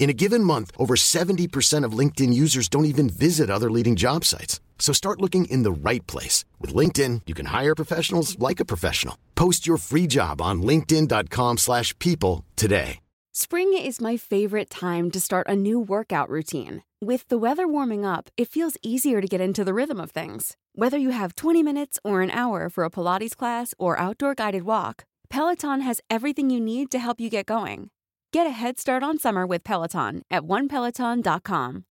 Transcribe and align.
In 0.00 0.08
a 0.08 0.14
given 0.14 0.42
month, 0.42 0.70
over 0.78 0.96
70% 0.96 1.84
of 1.84 1.92
LinkedIn 1.92 2.32
users 2.32 2.68
don't 2.68 2.86
even 2.86 3.10
visit 3.10 3.50
other 3.50 3.70
leading 3.70 3.96
job 3.96 4.24
sites. 4.24 4.58
So 4.78 4.94
start 4.94 5.20
looking 5.20 5.44
in 5.44 5.62
the 5.62 5.70
right 5.70 6.04
place. 6.06 6.46
With 6.58 6.74
LinkedIn, 6.74 7.20
you 7.26 7.34
can 7.34 7.46
hire 7.46 7.74
professionals 7.74 8.38
like 8.38 8.60
a 8.60 8.64
professional. 8.64 9.16
Post 9.34 9.66
your 9.66 9.76
free 9.76 10.06
job 10.06 10.40
on 10.40 10.62
linkedin.com 10.62 11.58
slash 11.58 11.96
people 11.98 12.46
today. 12.56 12.98
Spring 13.32 13.76
is 13.76 14.00
my 14.00 14.16
favorite 14.16 14.70
time 14.70 15.10
to 15.10 15.20
start 15.20 15.46
a 15.48 15.54
new 15.54 15.78
workout 15.78 16.30
routine. 16.30 16.82
With 17.00 17.28
the 17.28 17.38
weather 17.38 17.68
warming 17.68 18.04
up, 18.04 18.30
it 18.36 18.48
feels 18.48 18.78
easier 18.82 19.20
to 19.20 19.28
get 19.28 19.40
into 19.40 19.64
the 19.64 19.74
rhythm 19.74 20.00
of 20.00 20.10
things. 20.10 20.56
Whether 20.74 20.98
you 20.98 21.10
have 21.10 21.36
20 21.36 21.62
minutes 21.62 21.98
or 22.02 22.22
an 22.22 22.30
hour 22.30 22.70
for 22.70 22.84
a 22.84 22.90
Pilates 22.90 23.36
class 23.36 23.74
or 23.78 23.98
outdoor 24.00 24.34
guided 24.34 24.64
walk, 24.64 25.04
Peloton 25.28 25.82
has 25.82 26.00
everything 26.08 26.48
you 26.48 26.58
need 26.58 26.90
to 26.90 26.98
help 26.98 27.20
you 27.20 27.28
get 27.30 27.46
going. 27.46 27.90
Get 28.32 28.46
a 28.46 28.50
head 28.50 28.78
start 28.78 29.02
on 29.02 29.18
summer 29.18 29.44
with 29.44 29.64
Peloton 29.64 30.22
at 30.30 30.42
onepeloton.com. 30.42 31.84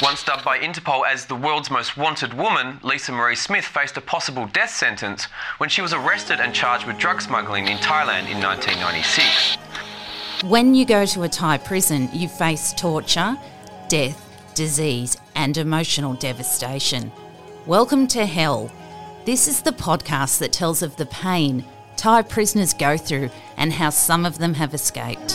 Once 0.00 0.22
dubbed 0.22 0.44
by 0.44 0.56
Interpol 0.56 1.04
as 1.04 1.26
the 1.26 1.34
world's 1.34 1.68
most 1.68 1.96
wanted 1.96 2.32
woman, 2.32 2.78
Lisa 2.84 3.10
Marie 3.10 3.34
Smith 3.34 3.64
faced 3.64 3.96
a 3.96 4.00
possible 4.00 4.46
death 4.52 4.70
sentence 4.70 5.24
when 5.58 5.68
she 5.68 5.82
was 5.82 5.92
arrested 5.92 6.38
and 6.38 6.54
charged 6.54 6.86
with 6.86 6.96
drug 6.96 7.20
smuggling 7.20 7.66
in 7.66 7.78
Thailand 7.78 8.30
in 8.30 8.40
1996. 8.40 9.56
When 10.44 10.76
you 10.76 10.86
go 10.86 11.06
to 11.06 11.24
a 11.24 11.28
Thai 11.28 11.58
prison, 11.58 12.08
you 12.12 12.28
face 12.28 12.72
torture, 12.74 13.36
death, 13.88 14.52
disease, 14.54 15.16
and 15.34 15.56
emotional 15.56 16.14
devastation. 16.14 17.10
Welcome 17.66 18.06
to 18.08 18.26
hell. 18.26 18.70
This 19.24 19.48
is 19.48 19.62
the 19.62 19.72
podcast 19.72 20.38
that 20.38 20.52
tells 20.52 20.82
of 20.82 20.94
the 20.96 21.06
pain 21.06 21.64
Thai 21.96 22.22
prisoners 22.22 22.74
go 22.74 22.96
through 22.96 23.30
and 23.56 23.72
how 23.72 23.90
some 23.90 24.26
of 24.26 24.38
them 24.38 24.54
have 24.54 24.74
escaped. 24.74 25.34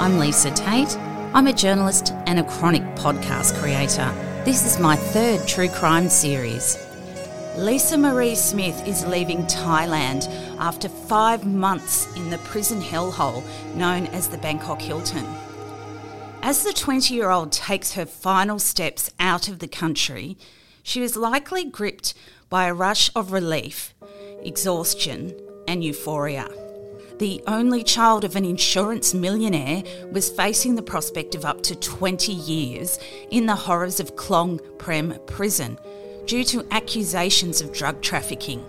I'm 0.00 0.18
Lisa 0.18 0.50
Tate. 0.50 0.96
I'm 1.34 1.46
a 1.46 1.52
journalist 1.52 2.14
and 2.26 2.38
a 2.38 2.44
chronic 2.44 2.82
podcast 2.96 3.60
creator. 3.60 4.10
This 4.44 4.64
is 4.64 4.78
my 4.80 4.96
third 4.96 5.46
true 5.46 5.68
crime 5.68 6.08
series. 6.08 6.78
Lisa 7.56 7.98
Marie 7.98 8.34
Smith 8.34 8.86
is 8.86 9.04
leaving 9.04 9.42
Thailand 9.42 10.28
after 10.58 10.88
five 10.88 11.44
months 11.44 12.06
in 12.16 12.30
the 12.30 12.38
prison 12.38 12.80
hellhole 12.80 13.44
known 13.74 14.06
as 14.06 14.28
the 14.28 14.38
Bangkok 14.38 14.80
Hilton. 14.80 15.26
As 16.40 16.62
the 16.62 16.72
20 16.72 17.12
year 17.12 17.30
old 17.30 17.52
takes 17.52 17.92
her 17.92 18.06
final 18.06 18.58
steps 18.58 19.10
out 19.20 19.48
of 19.48 19.58
the 19.58 19.68
country, 19.68 20.38
she 20.88 21.02
was 21.02 21.16
likely 21.16 21.66
gripped 21.66 22.14
by 22.48 22.66
a 22.66 22.72
rush 22.72 23.10
of 23.14 23.30
relief, 23.30 23.94
exhaustion, 24.42 25.38
and 25.68 25.84
euphoria. 25.84 26.48
The 27.18 27.42
only 27.46 27.84
child 27.84 28.24
of 28.24 28.36
an 28.36 28.46
insurance 28.46 29.12
millionaire 29.12 29.82
was 30.10 30.30
facing 30.30 30.76
the 30.76 30.82
prospect 30.82 31.34
of 31.34 31.44
up 31.44 31.62
to 31.64 31.74
20 31.74 32.32
years 32.32 32.98
in 33.30 33.44
the 33.44 33.54
horrors 33.54 34.00
of 34.00 34.16
Klong 34.16 34.60
Prem 34.78 35.18
prison 35.26 35.78
due 36.24 36.44
to 36.44 36.66
accusations 36.70 37.60
of 37.60 37.74
drug 37.74 38.00
trafficking. 38.00 38.64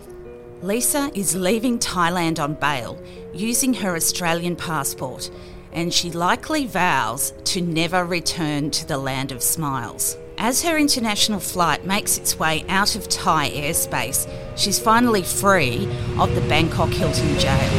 Lisa 0.61 1.09
is 1.15 1.37
leaving 1.37 1.79
Thailand 1.79 2.37
on 2.37 2.55
bail 2.55 3.01
using 3.33 3.73
her 3.75 3.95
Australian 3.95 4.57
passport, 4.57 5.31
and 5.71 5.93
she 5.93 6.11
likely 6.11 6.65
vows 6.65 7.31
to 7.45 7.61
never 7.61 8.03
return 8.03 8.71
to 8.71 8.85
the 8.85 8.97
land 8.97 9.31
of 9.31 9.41
smiles. 9.41 10.17
As 10.41 10.63
her 10.63 10.77
international 10.77 11.41
flight 11.41 11.83
makes 11.85 12.17
its 12.17 12.39
way 12.39 12.63
out 12.69 12.95
of 12.95 13.09
Thai 13.09 13.49
airspace, 13.49 14.25
she's 14.55 14.79
finally 14.79 15.21
free 15.21 15.85
of 16.17 16.33
the 16.33 16.39
Bangkok 16.47 16.91
Hilton 16.91 17.37
jail. 17.37 17.69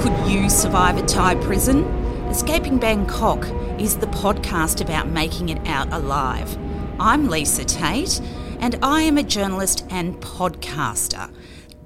Could 0.00 0.30
you 0.30 0.48
survive 0.48 0.98
a 0.98 1.02
Thai 1.04 1.34
prison? 1.34 1.82
Escaping 2.28 2.78
Bangkok 2.78 3.44
is 3.80 3.96
the 3.96 4.06
podcast 4.06 4.80
about 4.80 5.08
making 5.08 5.48
it 5.48 5.58
out 5.66 5.92
alive. 5.92 6.56
I'm 7.00 7.26
Lisa 7.26 7.64
Tate, 7.64 8.20
and 8.60 8.78
I 8.84 9.02
am 9.02 9.18
a 9.18 9.24
journalist 9.24 9.84
and 9.90 10.14
podcaster. 10.20 11.28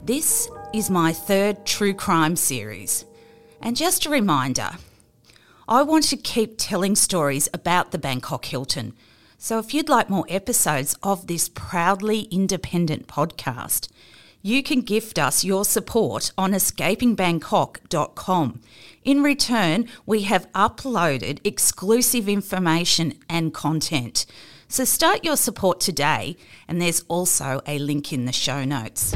This 0.05 0.51
is 0.75 0.91
my 0.91 1.15
third 1.15 1.65
true 1.65 1.95
crime 1.95 2.37
series. 2.37 3.07
And 3.63 3.75
just 3.75 4.05
a 4.05 4.11
reminder 4.11 4.73
I 5.69 5.83
want 5.83 6.05
to 6.05 6.17
keep 6.17 6.55
telling 6.59 6.97
stories 6.97 7.49
about 7.55 7.93
the 7.93 7.99
Bangkok 7.99 8.47
Hilton. 8.47 8.95
So 9.39 9.61
if 9.61 9.73
you'd 9.73 9.89
like 9.89 10.11
more 10.11 10.27
episodes 10.29 10.97
of 11.03 11.29
this 11.29 11.49
proudly 11.49 12.23
independent 12.33 13.07
podcast, 13.07 13.89
you 14.43 14.63
can 14.65 14.81
gift 14.81 15.21
us 15.21 15.45
your 15.45 15.65
support 15.65 16.33
on 16.37 16.51
escapingbangkok.com. 16.53 18.61
In 19.05 19.23
return, 19.23 19.89
we 20.05 20.23
have 20.23 20.51
uploaded 20.53 21.39
exclusive 21.45 22.29
information 22.29 23.15
and 23.29 23.55
content. 23.55 24.27
So 24.67 24.85
start 24.85 25.25
your 25.25 25.37
support 25.37 25.79
today, 25.81 26.37
and 26.67 26.83
there's 26.83 27.05
also 27.07 27.61
a 27.67 27.79
link 27.79 28.13
in 28.13 28.25
the 28.25 28.33
show 28.33 28.65
notes. 28.65 29.15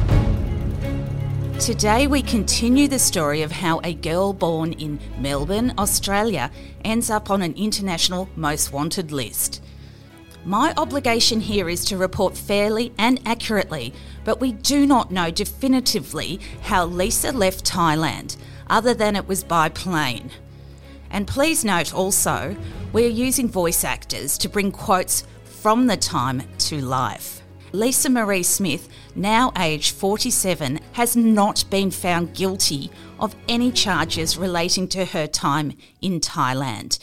Today, 1.60 2.06
we 2.06 2.20
continue 2.20 2.86
the 2.86 2.98
story 2.98 3.40
of 3.40 3.50
how 3.50 3.80
a 3.82 3.94
girl 3.94 4.34
born 4.34 4.74
in 4.74 5.00
Melbourne, 5.18 5.72
Australia, 5.78 6.50
ends 6.84 7.08
up 7.08 7.30
on 7.30 7.40
an 7.40 7.54
international 7.54 8.28
most 8.36 8.74
wanted 8.74 9.10
list. 9.10 9.62
My 10.44 10.74
obligation 10.76 11.40
here 11.40 11.70
is 11.70 11.84
to 11.86 11.96
report 11.96 12.36
fairly 12.36 12.92
and 12.98 13.20
accurately, 13.26 13.94
but 14.22 14.38
we 14.38 14.52
do 14.52 14.86
not 14.86 15.10
know 15.10 15.30
definitively 15.30 16.40
how 16.60 16.84
Lisa 16.84 17.32
left 17.32 17.64
Thailand, 17.64 18.36
other 18.68 18.92
than 18.92 19.16
it 19.16 19.26
was 19.26 19.42
by 19.42 19.70
plane. 19.70 20.30
And 21.10 21.26
please 21.26 21.64
note 21.64 21.94
also, 21.94 22.54
we 22.92 23.06
are 23.06 23.08
using 23.08 23.48
voice 23.48 23.82
actors 23.82 24.36
to 24.38 24.48
bring 24.50 24.70
quotes 24.70 25.24
from 25.44 25.86
the 25.86 25.96
time 25.96 26.42
to 26.58 26.82
life. 26.82 27.35
Lisa 27.72 28.08
Marie 28.08 28.42
Smith, 28.42 28.88
now 29.14 29.52
aged 29.58 29.94
47, 29.94 30.80
has 30.92 31.16
not 31.16 31.64
been 31.68 31.90
found 31.90 32.34
guilty 32.34 32.90
of 33.18 33.34
any 33.48 33.72
charges 33.72 34.38
relating 34.38 34.86
to 34.88 35.04
her 35.06 35.26
time 35.26 35.72
in 36.00 36.20
Thailand. 36.20 36.98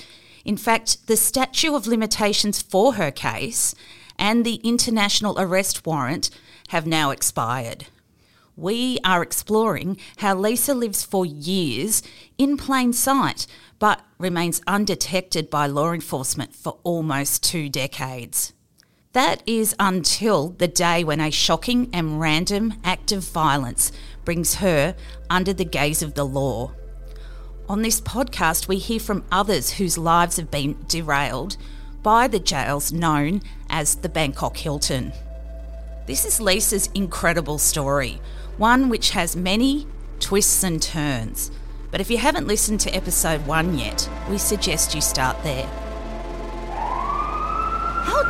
In 0.46 0.58
fact, 0.58 1.08
the 1.08 1.18
statute 1.18 1.76
of 1.76 1.88
limitations 1.88 2.62
for 2.62 2.94
her 2.94 3.12
case 3.12 3.76
and 4.18 4.46
the 4.46 4.56
international 4.64 5.40
arrest 5.40 5.86
warrant 5.86 6.30
have 6.70 6.88
now 6.88 7.12
expired. 7.12 7.88
We 8.56 9.00
are 9.04 9.24
exploring 9.24 9.98
how 10.18 10.36
Lisa 10.36 10.74
lives 10.74 11.04
for 11.04 11.26
years 11.26 12.04
in 12.38 12.56
plain 12.56 12.94
sight, 12.94 13.48
but 13.80 14.02
remains 14.18 14.62
undetected 14.68 15.50
by 15.50 15.68
law 15.68 15.92
enforcement 15.92 16.56
for 16.56 16.78
almost 16.84 17.44
two 17.44 17.68
decades. 17.68 18.54
That 19.14 19.44
is 19.46 19.76
until 19.80 20.50
the 20.58 20.68
day 20.68 21.04
when 21.04 21.20
a 21.20 21.30
shocking 21.30 21.88
and 21.94 22.20
random 22.20 22.74
act 22.84 23.12
of 23.12 23.24
violence 23.24 23.92
brings 24.26 24.56
her 24.56 24.96
under 25.30 25.54
the 25.54 25.66
gaze 25.66 26.02
of 26.02 26.16
the 26.16 26.26
law. 26.26 26.72
On 27.70 27.84
this 27.84 28.02
podcast, 28.02 28.68
we 28.68 28.78
hear 28.80 29.00
from 29.00 29.24
others 29.32 29.74
whose 29.74 30.00
lives 30.00 30.38
have 30.38 30.50
been 30.50 30.78
derailed 30.88 31.58
by 32.02 32.28
the 32.28 32.40
jails 32.40 32.92
known 32.92 33.44
as 33.70 33.98
the 33.98 34.10
Bangkok 34.10 34.58
Hilton. 34.58 35.14
This 36.08 36.26
is 36.26 36.42
Lisa's 36.42 36.90
incredible 36.96 37.60
story, 37.60 38.20
one 38.58 38.90
which 38.90 39.12
has 39.12 39.36
many 39.36 39.86
twists 40.20 40.64
and 40.64 40.82
turns. 40.82 41.52
But 41.92 42.02
if 42.02 42.10
you 42.10 42.18
haven't 42.18 42.48
listened 42.48 42.80
to 42.80 42.96
episode 42.96 43.46
one 43.46 43.78
yet, 43.78 44.10
we 44.28 44.40
suggest 44.40 44.96
you 44.96 45.02
start 45.02 45.42
there. 45.44 45.83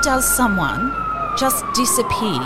Does 0.04 0.26
someone 0.36 0.94
just 1.38 1.64
disappear 1.74 2.42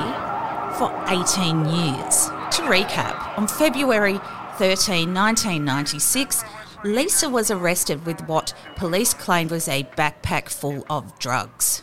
for 0.78 0.94
18 1.08 1.66
years? 1.66 2.28
To 2.52 2.62
recap, 2.62 3.36
on 3.36 3.48
February 3.48 4.20
13, 4.58 5.12
1996, 5.12 6.44
Lisa 6.84 7.28
was 7.28 7.50
arrested 7.50 8.06
with 8.06 8.22
what 8.28 8.54
police 8.76 9.16
claimed 9.16 9.50
was 9.50 9.68
a 9.68 9.86
backpack 9.98 10.50
full 10.50 10.86
of 10.88 11.18
drugs. 11.18 11.82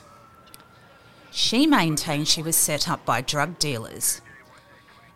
She 1.33 1.67
maintained 1.67 2.29
she 2.29 2.41
was 2.41 2.55
set 2.55 2.89
up 2.89 3.05
by 3.05 3.21
drug 3.21 3.59
dealers. 3.59 4.21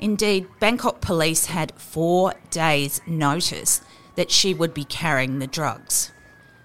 Indeed, 0.01 0.49
Bangkok 0.59 1.01
police 1.01 1.47
had 1.47 1.73
four 1.77 2.35
days' 2.51 3.01
notice 3.07 3.81
that 4.17 4.33
she 4.33 4.55
would 4.55 4.75
be 4.75 4.83
carrying 4.83 5.39
the 5.39 5.47
drugs. 5.47 6.11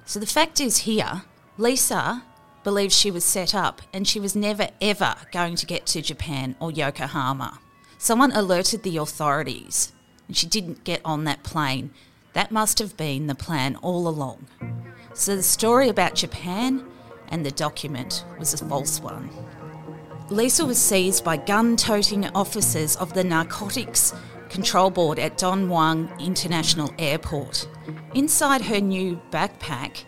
So 0.04 0.20
the 0.20 0.26
fact 0.26 0.60
is 0.60 0.78
here, 0.78 1.26
Lisa 1.60 2.24
believed 2.64 2.94
she 2.94 3.12
was 3.12 3.24
set 3.24 3.54
up 3.54 3.82
and 3.94 4.08
she 4.08 4.20
was 4.20 4.36
never 4.36 4.70
ever 4.82 5.16
going 5.32 5.56
to 5.56 5.66
get 5.66 5.86
to 5.88 6.02
Japan 6.02 6.56
or 6.60 6.72
Yokohama. 6.72 7.60
Someone 7.98 8.32
alerted 8.32 8.84
the 8.84 8.98
authorities 8.98 9.92
and 10.28 10.36
she 10.36 10.48
didn't 10.48 10.84
get 10.84 11.02
on 11.06 11.24
that 11.24 11.44
plane. 11.44 11.92
That 12.34 12.52
must 12.52 12.80
have 12.80 12.98
been 12.98 13.28
the 13.28 13.36
plan 13.36 13.76
all 13.78 14.08
along. 14.08 14.48
So 15.14 15.36
the 15.36 15.44
story 15.44 15.90
about 15.90 16.16
Japan 16.16 16.86
and 17.30 17.46
the 17.46 17.52
document 17.52 18.26
was 18.40 18.54
a 18.54 18.66
false 18.66 19.00
one. 19.00 19.30
Lisa 20.30 20.66
was 20.66 20.80
seized 20.80 21.24
by 21.24 21.38
gun 21.38 21.76
toting 21.76 22.26
officers 22.30 22.96
of 22.96 23.14
the 23.14 23.24
Narcotics 23.24 24.14
Control 24.50 24.90
Board 24.90 25.20
at 25.20 25.38
Don 25.38 25.68
Mueang 25.68 26.18
International 26.20 26.94
Airport. 26.98 27.68
Inside 28.14 28.62
her 28.62 28.80
new 28.80 29.20
backpack, 29.32 30.04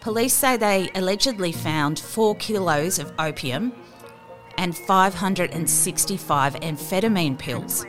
police 0.00 0.34
say 0.34 0.56
they 0.56 0.90
allegedly 0.94 1.52
found 1.52 1.98
four 1.98 2.34
kilos 2.36 2.98
of 2.98 3.12
opium 3.18 3.72
and 4.56 4.76
565 4.76 6.54
amphetamine 6.54 7.38
pills. 7.38 7.86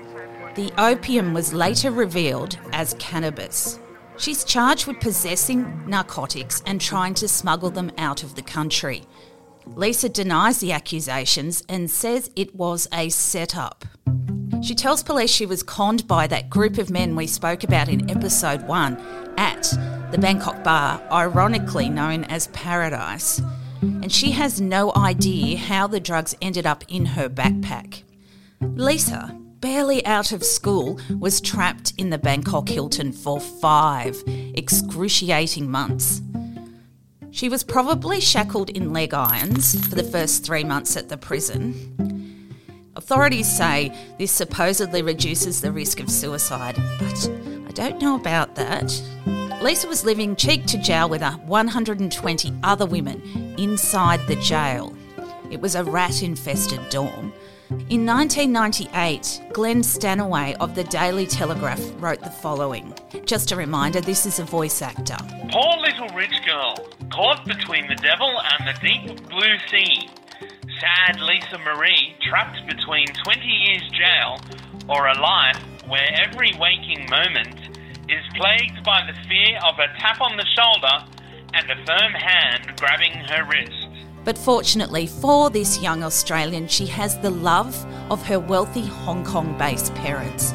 The 0.56 0.72
opium 0.78 1.34
was 1.34 1.54
later 1.54 1.92
revealed 1.92 2.58
as 2.74 2.96
cannabis. 3.00 3.80
She's 4.18 4.44
charged 4.44 4.86
with 4.86 5.00
possessing 5.00 5.84
narcotics 5.88 6.62
and 6.66 6.82
trying 6.82 7.14
to 7.16 7.28
smuggle 7.28 7.70
them 7.70 7.92
out 7.98 8.24
of 8.24 8.36
the 8.36 8.42
country. 8.42 9.04
Lisa 9.66 10.10
denies 10.10 10.60
the 10.60 10.72
accusations 10.72 11.64
and 11.70 11.90
says 11.90 12.30
it 12.36 12.54
was 12.56 12.88
a 12.92 13.10
setup. 13.10 13.86
She 14.62 14.76
tells 14.76 15.04
police 15.04 15.30
she 15.30 15.46
was 15.46 15.64
conned 15.64 16.08
by 16.08 16.28
that 16.28 16.50
group 16.50 16.78
of 16.78 16.90
men 16.90 17.16
we 17.16 17.28
spoke 17.28 17.64
about 17.64 17.88
in 17.88 18.10
episode 18.10 18.68
one 18.68 18.98
at 19.38 19.72
the 20.12 20.18
Bangkok 20.18 20.64
bar, 20.64 21.02
ironically 21.12 21.90
known 21.90 22.24
as 22.26 22.48
Paradise, 22.48 23.42
and 23.82 24.12
she 24.12 24.32
has 24.32 24.60
no 24.60 24.92
idea 24.96 25.58
how 25.58 25.88
the 25.88 26.00
drugs 26.00 26.36
ended 26.42 26.66
up 26.66 26.84
in 26.88 27.06
her 27.06 27.30
backpack. 27.30 28.04
Lisa, 28.62 29.38
barely 29.60 30.06
out 30.06 30.32
of 30.32 30.44
school, 30.44 31.00
was 31.20 31.40
trapped 31.40 31.94
in 31.98 32.10
the 32.10 32.18
Bangkok 32.18 32.70
Hilton 32.70 33.12
for 33.12 33.40
five 33.40 34.22
excruciating 34.28 35.70
months. 35.70 36.22
She 37.32 37.48
was 37.48 37.64
probably 37.64 38.20
shackled 38.20 38.72
in 38.72 38.92
leg 38.92 39.14
irons 39.14 39.88
for 39.88 39.96
the 39.96 40.04
first 40.04 40.44
three 40.44 40.64
months 40.64 40.98
at 40.98 41.10
the 41.10 41.18
prison. 41.18 42.56
Authorities 42.96 43.50
say 43.50 43.96
this 44.18 44.32
supposedly 44.32 45.02
reduces 45.02 45.62
the 45.62 45.72
risk 45.72 46.00
of 46.00 46.10
suicide, 46.10 46.76
but 46.98 47.30
I 47.68 47.72
don't 47.74 48.02
know 48.02 48.16
about 48.16 48.56
that. 48.56 48.92
Lisa 49.62 49.90
was 49.90 50.06
living 50.06 50.38
cheek 50.38 50.66
to 50.68 50.78
jowl 50.78 51.10
with 51.10 51.22
120 51.22 52.54
other 52.64 52.86
women 52.86 53.22
inside 53.58 54.26
the 54.26 54.38
jail. 54.38 54.96
It 55.52 55.60
was 55.60 55.76
a 55.76 55.84
rat 55.84 56.24
infested 56.24 56.80
dorm. 56.90 57.34
In 57.90 58.06
1998, 58.06 59.42
Glenn 59.52 59.84
Stanaway 59.84 60.56
of 60.62 60.76
the 60.76 60.86
Daily 60.86 61.28
Telegraph 61.28 61.82
wrote 61.98 62.22
the 62.22 62.30
following. 62.30 62.94
Just 63.26 63.52
a 63.52 63.58
reminder, 63.58 64.00
this 64.00 64.26
is 64.26 64.40
a 64.40 64.46
voice 64.46 64.82
actor. 64.82 65.18
Poor 65.52 65.78
little 65.82 66.08
rich 66.16 66.42
girl, 66.46 66.76
caught 67.12 67.46
between 67.46 67.86
the 67.88 67.96
devil 67.96 68.34
and 68.42 68.66
the 68.66 68.80
deep 68.80 69.30
blue 69.30 69.58
sea. 69.70 70.10
Sad 70.80 71.20
Lisa 71.20 71.58
Marie, 71.58 72.16
trapped 72.22 72.66
between 72.66 73.08
20 73.08 73.42
years 73.46 73.84
jail 73.90 74.40
or 74.88 75.08
a 75.08 75.20
life 75.20 75.62
where 75.86 76.08
every 76.16 76.54
waking 76.58 77.10
moment 77.10 77.59
is 78.10 78.26
plagued 78.36 78.84
by 78.84 79.06
the 79.06 79.14
fear 79.28 79.60
of 79.68 79.78
a 79.78 79.88
tap 80.00 80.20
on 80.20 80.36
the 80.36 80.46
shoulder 80.56 81.06
and 81.54 81.70
a 81.70 81.76
firm 81.86 82.14
hand 82.14 82.76
grabbing 82.80 83.12
her 83.12 83.46
wrist. 83.46 83.88
But 84.26 84.38
fortunately 84.38 85.06
for 85.06 85.50
this 85.50 85.82
young 85.82 86.04
Australian, 86.04 86.68
she 86.68 86.88
has 86.88 87.20
the 87.20 87.30
love 87.30 87.86
of 88.12 88.26
her 88.26 88.40
wealthy 88.40 88.86
Hong 88.86 89.24
Kong 89.24 89.56
based 89.58 89.94
parents. 89.96 90.54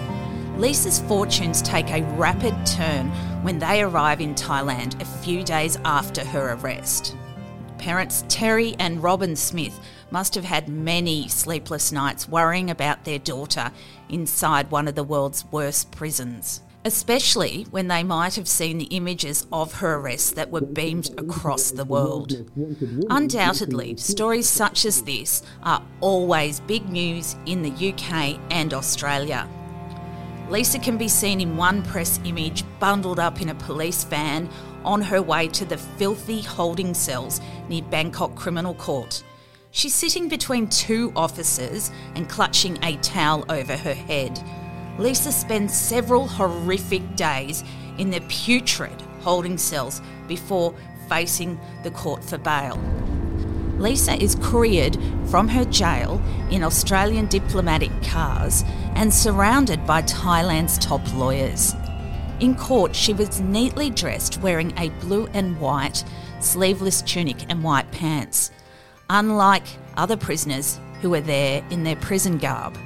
Lisa's 0.57 1.01
fortunes 1.01 1.63
take 1.63 1.91
a 1.91 2.03
rapid 2.17 2.55
turn 2.67 3.09
when 3.43 3.59
they 3.59 3.83
arrive 3.83 4.21
in 4.21 4.35
Thailand 4.35 5.01
a 5.01 5.05
few 5.05 5.43
days 5.45 5.79
after 5.85 6.25
her 6.25 6.55
arrest. 6.55 7.17
Parents 7.79 8.25
Terry 8.29 8.75
and 8.79 9.03
Robin 9.03 9.37
Smith 9.37 9.79
must 10.11 10.35
have 10.35 10.45
had 10.45 10.69
many 10.69 11.29
sleepless 11.29 11.93
nights 11.93 12.29
worrying 12.29 12.71
about 12.71 13.05
their 13.05 13.19
daughter 13.19 13.71
inside 14.09 14.71
one 14.71 14.89
of 14.89 14.95
the 14.95 15.05
world's 15.05 15.45
worst 15.47 15.91
prisons 15.91 16.61
especially 16.85 17.67
when 17.71 17.89
they 17.89 18.03
might 18.03 18.35
have 18.35 18.47
seen 18.47 18.77
the 18.79 18.85
images 18.85 19.47
of 19.51 19.75
her 19.75 19.95
arrest 19.95 20.35
that 20.37 20.51
were 20.51 20.61
beamed 20.61 21.11
across 21.19 21.71
the 21.71 21.85
world. 21.85 22.51
Undoubtedly, 23.09 23.97
stories 23.97 24.49
such 24.49 24.85
as 24.85 25.03
this 25.03 25.43
are 25.63 25.83
always 26.01 26.61
big 26.61 26.89
news 26.91 27.37
in 27.47 27.63
the 27.63 27.93
UK 27.93 28.39
and 28.51 28.75
Australia. 28.75 29.49
Lisa 30.51 30.79
can 30.79 30.99
be 30.99 31.09
seen 31.09 31.41
in 31.41 31.57
one 31.57 31.83
press 31.83 32.21
image 32.25 32.65
bundled 32.79 33.19
up 33.19 33.41
in 33.41 33.49
a 33.49 33.55
police 33.55 34.05
van 34.05 34.49
on 34.85 35.01
her 35.01 35.23
way 35.23 35.49
to 35.49 35.65
the 35.65 35.79
filthy 35.79 36.43
holding 36.43 36.93
cells 36.93 37.41
near 37.71 37.83
Bangkok 37.85 38.35
Criminal 38.37 38.75
Court. 38.75 39.25
She's 39.71 39.95
sitting 39.95 40.29
between 40.29 40.69
two 40.69 41.13
officers 41.17 41.91
and 42.15 42.29
clutching 42.29 42.79
a 42.85 42.97
towel 42.99 43.45
over 43.49 43.75
her 43.75 43.95
head 43.95 44.39
Lisa 44.99 45.33
spends 45.33 45.75
several 45.75 46.27
horrific 46.27 47.17
days 47.17 47.65
in 47.99 48.11
the 48.11 48.21
putrid 48.29 49.03
holding 49.21 49.59
cells 49.59 50.01
before 50.29 50.75
facing 51.09 51.59
the 51.83 51.91
court 51.91 52.23
for 52.23 52.39
bail. 52.39 52.79
Lisa 53.79 54.15
is 54.23 54.37
couriered 54.37 54.97
from 55.27 55.49
her 55.49 55.65
jail 55.65 56.23
in 56.51 56.63
Australian 56.63 57.27
diplomatic 57.27 57.91
cars 58.05 58.63
and 58.95 59.13
surrounded 59.13 59.85
by 59.85 60.03
Thailand's 60.03 60.79
top 60.79 61.03
lawyers. 61.15 61.75
In 62.41 62.55
court, 62.55 62.95
she 62.95 63.13
was 63.13 63.41
neatly 63.41 63.91
dressed 63.91 64.41
wearing 64.41 64.73
a 64.79 64.91
blue 65.01 65.27
and 65.33 65.59
white 65.61 66.05
sleeveless 66.41 67.03
tunic 67.03 67.51
and 67.51 67.65
white 67.65 67.91
pants, 67.91 68.51
unlike 69.11 69.67
other 69.97 70.17
prisoners 70.17 70.79
who 71.01 71.11
were 71.11 71.21
there 71.21 71.65
in 71.71 71.83
their 71.83 71.97
prison 71.97 72.39
garb. 72.39 72.77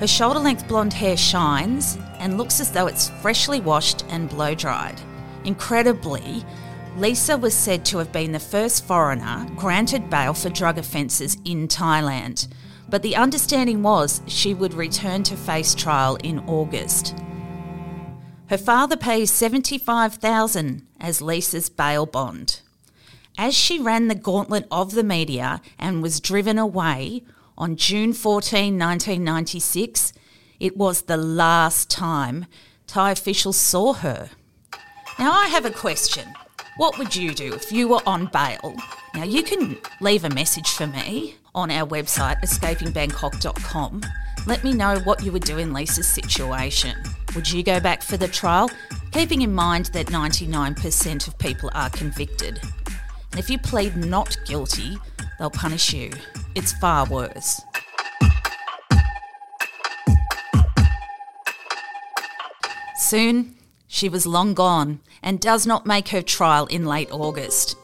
Her 0.00 0.06
shoulder 0.06 0.40
length 0.40 0.66
blonde 0.66 0.94
hair 0.94 1.14
shines 1.14 1.98
and 2.20 2.38
looks 2.38 2.58
as 2.58 2.72
though 2.72 2.86
it's 2.86 3.10
freshly 3.20 3.60
washed 3.60 4.02
and 4.08 4.30
blow 4.30 4.54
dried. 4.54 4.98
Incredibly, 5.44 6.42
Lisa 6.96 7.36
was 7.36 7.52
said 7.52 7.84
to 7.84 7.98
have 7.98 8.10
been 8.10 8.32
the 8.32 8.40
first 8.40 8.86
foreigner 8.86 9.46
granted 9.56 10.08
bail 10.08 10.32
for 10.32 10.48
drug 10.48 10.78
offences 10.78 11.36
in 11.44 11.68
Thailand, 11.68 12.48
but 12.88 13.02
the 13.02 13.14
understanding 13.14 13.82
was 13.82 14.22
she 14.26 14.54
would 14.54 14.72
return 14.72 15.22
to 15.24 15.36
face 15.36 15.74
trial 15.74 16.16
in 16.24 16.38
August. 16.48 17.14
Her 18.46 18.56
father 18.56 18.96
pays 18.96 19.30
75,000 19.30 20.86
as 20.98 21.20
Lisa's 21.20 21.68
bail 21.68 22.06
bond. 22.06 22.62
As 23.36 23.54
she 23.54 23.78
ran 23.78 24.08
the 24.08 24.14
gauntlet 24.14 24.66
of 24.70 24.92
the 24.92 25.04
media 25.04 25.60
and 25.78 26.02
was 26.02 26.20
driven 26.20 26.58
away, 26.58 27.22
on 27.60 27.76
June 27.76 28.14
14, 28.14 28.78
1996, 28.78 30.14
it 30.58 30.78
was 30.78 31.02
the 31.02 31.18
last 31.18 31.90
time 31.90 32.46
Thai 32.86 33.10
officials 33.10 33.58
saw 33.58 33.92
her. 33.92 34.30
Now, 35.18 35.30
I 35.30 35.48
have 35.48 35.66
a 35.66 35.70
question. 35.70 36.26
What 36.78 36.96
would 36.96 37.14
you 37.14 37.34
do 37.34 37.52
if 37.52 37.70
you 37.70 37.86
were 37.86 38.00
on 38.06 38.30
bail? 38.32 38.74
Now, 39.14 39.24
you 39.24 39.42
can 39.42 39.76
leave 40.00 40.24
a 40.24 40.30
message 40.30 40.70
for 40.70 40.86
me 40.86 41.36
on 41.54 41.70
our 41.70 41.86
website, 41.86 42.40
escapingbangkok.com. 42.40 44.00
Let 44.46 44.64
me 44.64 44.72
know 44.72 44.98
what 45.00 45.22
you 45.22 45.30
would 45.30 45.44
do 45.44 45.58
in 45.58 45.74
Lisa's 45.74 46.08
situation. 46.08 46.96
Would 47.34 47.52
you 47.52 47.62
go 47.62 47.78
back 47.78 48.02
for 48.02 48.16
the 48.16 48.28
trial? 48.28 48.70
Keeping 49.12 49.42
in 49.42 49.52
mind 49.52 49.86
that 49.92 50.06
99% 50.06 51.28
of 51.28 51.36
people 51.36 51.70
are 51.74 51.90
convicted. 51.90 52.58
And 53.32 53.38
if 53.38 53.50
you 53.50 53.58
plead 53.58 53.96
not 53.96 54.38
guilty, 54.46 54.96
they'll 55.40 55.50
punish 55.50 55.92
you. 55.94 56.12
It's 56.54 56.72
far 56.74 57.06
worse. 57.06 57.62
Soon, 62.96 63.56
she 63.88 64.08
was 64.08 64.26
long 64.26 64.54
gone 64.54 65.00
and 65.22 65.40
does 65.40 65.66
not 65.66 65.86
make 65.86 66.08
her 66.10 66.22
trial 66.22 66.66
in 66.66 66.84
late 66.84 67.10
August. 67.10 67.76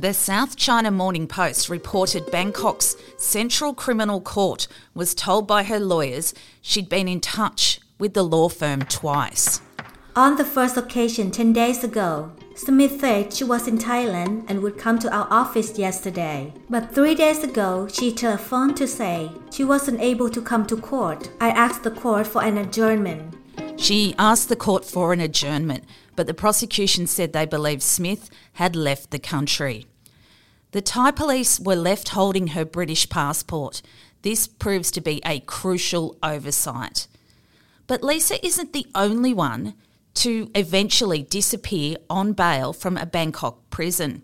The 0.00 0.14
South 0.14 0.56
China 0.56 0.90
Morning 0.90 1.28
Post 1.28 1.68
reported 1.68 2.26
Bangkok's 2.26 2.96
Central 3.16 3.74
Criminal 3.74 4.20
Court 4.20 4.66
was 4.94 5.14
told 5.14 5.46
by 5.46 5.62
her 5.62 5.78
lawyers 5.78 6.34
she'd 6.62 6.88
been 6.88 7.06
in 7.06 7.20
touch 7.20 7.78
with 7.98 8.14
the 8.14 8.24
law 8.24 8.48
firm 8.48 8.82
twice. 8.82 9.60
On 10.16 10.36
the 10.36 10.44
first 10.44 10.76
occasion 10.76 11.30
10 11.30 11.52
days 11.52 11.84
ago, 11.84 12.32
Smith 12.56 13.00
said 13.00 13.32
she 13.32 13.42
was 13.42 13.66
in 13.66 13.78
Thailand 13.78 14.44
and 14.48 14.62
would 14.62 14.78
come 14.78 14.98
to 15.00 15.12
our 15.12 15.26
office 15.28 15.76
yesterday. 15.76 16.52
But 16.70 16.94
three 16.94 17.16
days 17.16 17.42
ago, 17.42 17.88
she 17.88 18.12
telephoned 18.12 18.76
to 18.76 18.86
say 18.86 19.30
she 19.50 19.64
wasn't 19.64 20.00
able 20.00 20.30
to 20.30 20.40
come 20.40 20.64
to 20.66 20.76
court. 20.76 21.30
I 21.40 21.50
asked 21.50 21.82
the 21.82 21.90
court 21.90 22.28
for 22.28 22.44
an 22.44 22.56
adjournment. 22.56 23.34
She 23.76 24.14
asked 24.18 24.48
the 24.48 24.56
court 24.56 24.84
for 24.84 25.12
an 25.12 25.20
adjournment, 25.20 25.84
but 26.14 26.28
the 26.28 26.34
prosecution 26.34 27.08
said 27.08 27.32
they 27.32 27.44
believed 27.44 27.82
Smith 27.82 28.30
had 28.54 28.76
left 28.76 29.10
the 29.10 29.18
country. 29.18 29.86
The 30.70 30.80
Thai 30.80 31.10
police 31.10 31.58
were 31.58 31.76
left 31.76 32.10
holding 32.10 32.48
her 32.48 32.64
British 32.64 33.08
passport. 33.08 33.82
This 34.22 34.46
proves 34.46 34.92
to 34.92 35.00
be 35.00 35.20
a 35.26 35.40
crucial 35.40 36.16
oversight. 36.22 37.08
But 37.88 38.02
Lisa 38.02 38.44
isn't 38.46 38.72
the 38.72 38.86
only 38.94 39.34
one 39.34 39.74
to 40.14 40.50
eventually 40.54 41.22
disappear 41.22 41.96
on 42.08 42.32
bail 42.32 42.72
from 42.72 42.96
a 42.96 43.06
Bangkok 43.06 43.58
prison. 43.70 44.22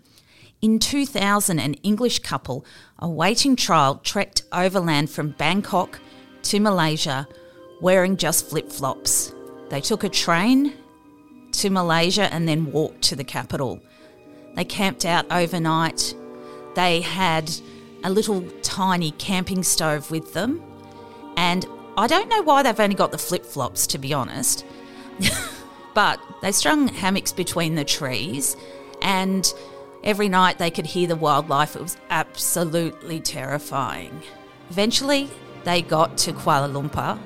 In 0.61 0.79
2000, 0.79 1.59
an 1.59 1.73
English 1.75 2.19
couple 2.19 2.65
awaiting 2.99 3.55
trial 3.55 3.95
trekked 3.95 4.43
overland 4.51 5.09
from 5.09 5.31
Bangkok 5.31 5.99
to 6.43 6.59
Malaysia 6.59 7.27
wearing 7.81 8.15
just 8.15 8.49
flip 8.49 8.71
flops. 8.71 9.33
They 9.69 9.81
took 9.81 10.03
a 10.03 10.09
train 10.09 10.73
to 11.53 11.69
Malaysia 11.69 12.31
and 12.33 12.47
then 12.47 12.71
walked 12.71 13.01
to 13.03 13.15
the 13.15 13.23
capital. 13.23 13.79
They 14.55 14.63
camped 14.63 15.05
out 15.05 15.25
overnight. 15.31 16.15
They 16.75 17.01
had 17.01 17.51
a 18.03 18.09
little 18.09 18.41
tiny 18.61 19.11
camping 19.11 19.63
stove 19.63 20.11
with 20.11 20.33
them. 20.33 20.61
And 21.37 21.65
I 21.97 22.07
don't 22.07 22.29
know 22.29 22.41
why 22.41 22.63
they've 22.63 22.79
only 22.79 22.95
got 22.95 23.11
the 23.11 23.17
flip 23.17 23.45
flops, 23.45 23.87
to 23.87 23.97
be 23.97 24.13
honest. 24.13 24.65
but 25.93 26.19
they 26.41 26.51
strung 26.51 26.87
hammocks 26.87 27.31
between 27.31 27.75
the 27.75 27.85
trees, 27.85 28.55
and 29.01 29.53
every 30.03 30.29
night 30.29 30.57
they 30.57 30.71
could 30.71 30.85
hear 30.85 31.07
the 31.07 31.15
wildlife. 31.15 31.75
It 31.75 31.81
was 31.81 31.97
absolutely 32.09 33.19
terrifying. 33.19 34.21
Eventually, 34.69 35.29
they 35.63 35.81
got 35.81 36.17
to 36.19 36.33
Kuala 36.33 36.71
Lumpur, 36.71 37.19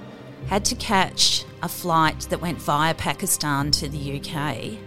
had 0.48 0.66
to 0.66 0.76
catch 0.76 1.46
a 1.62 1.70
flight 1.70 2.22
that 2.30 2.42
went 2.42 2.60
via 2.62 2.94
Pakistan 2.94 3.72
to 3.72 3.88
the 3.88 4.20
UK, 4.20 4.78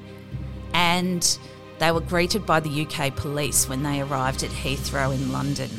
and 0.72 1.38
they 1.78 1.90
were 1.90 2.00
greeted 2.00 2.44
by 2.44 2.60
the 2.60 2.86
UK 2.86 3.14
police 3.14 3.68
when 3.68 3.82
they 3.82 4.00
arrived 4.00 4.42
at 4.42 4.50
Heathrow 4.50 5.14
in 5.14 5.32
London. 5.32 5.70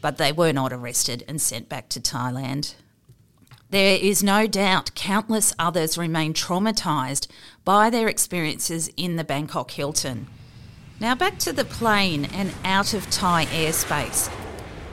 But 0.00 0.16
they 0.16 0.32
were 0.32 0.52
not 0.52 0.72
arrested 0.72 1.24
and 1.28 1.40
sent 1.40 1.68
back 1.68 1.88
to 1.90 2.00
Thailand. 2.00 2.74
There 3.70 3.98
is 4.02 4.20
no 4.24 4.48
doubt 4.48 4.96
countless 4.96 5.54
others 5.56 5.96
remain 5.96 6.34
traumatised 6.34 7.28
by 7.64 7.88
their 7.88 8.08
experiences 8.08 8.90
in 8.96 9.14
the 9.14 9.22
Bangkok 9.22 9.70
Hilton. 9.70 10.26
Now 10.98 11.14
back 11.14 11.38
to 11.38 11.52
the 11.52 11.64
plane 11.64 12.24
and 12.24 12.52
out 12.64 12.94
of 12.94 13.08
Thai 13.10 13.44
airspace. 13.46 14.28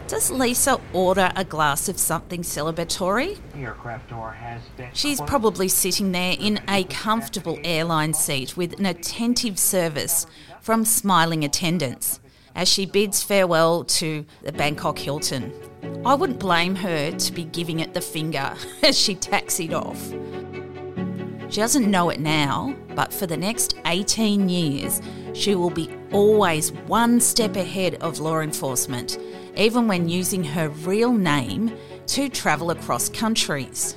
Does 0.07 0.29
Lisa 0.29 0.79
order 0.93 1.31
a 1.35 1.43
glass 1.43 1.89
of 1.89 1.97
something 1.97 2.43
celebratory? 2.43 3.39
aircraft 3.55 4.11
door 4.11 4.33
has 4.33 4.61
been 4.77 4.89
She's 4.93 5.21
probably 5.21 5.67
sitting 5.67 6.11
there 6.11 6.35
in 6.39 6.61
a 6.69 6.83
comfortable 6.83 7.57
airline 7.63 8.13
seat 8.13 8.55
with 8.55 8.79
an 8.79 8.85
attentive 8.85 9.57
service 9.57 10.27
from 10.61 10.85
smiling 10.85 11.43
attendants 11.43 12.19
as 12.57 12.67
she 12.67 12.87
bids 12.87 13.23
farewell 13.23 13.83
to 13.85 14.25
the 14.41 14.51
Bangkok 14.51 14.97
Hilton. 14.97 15.53
I 16.03 16.15
wouldn't 16.15 16.39
blame 16.39 16.75
her 16.75 17.11
to 17.11 17.31
be 17.31 17.45
giving 17.45 17.79
it 17.79 17.93
the 17.93 18.01
finger 18.01 18.53
as 18.83 18.99
she 18.99 19.15
taxied 19.15 19.73
off. 19.73 20.01
She 21.49 21.61
doesn't 21.61 21.89
know 21.89 22.09
it 22.09 22.19
now, 22.19 22.75
but 22.95 23.13
for 23.13 23.25
the 23.27 23.37
next 23.37 23.75
18 23.85 24.49
years, 24.49 25.01
she 25.33 25.55
will 25.55 25.69
be 25.69 25.89
always 26.11 26.71
one 26.71 27.21
step 27.21 27.55
ahead 27.55 27.95
of 28.01 28.19
law 28.19 28.39
enforcement, 28.39 29.17
even 29.55 29.87
when 29.87 30.09
using 30.09 30.43
her 30.43 30.69
real 30.69 31.13
name 31.13 31.71
to 32.07 32.27
travel 32.27 32.71
across 32.71 33.07
countries. 33.07 33.95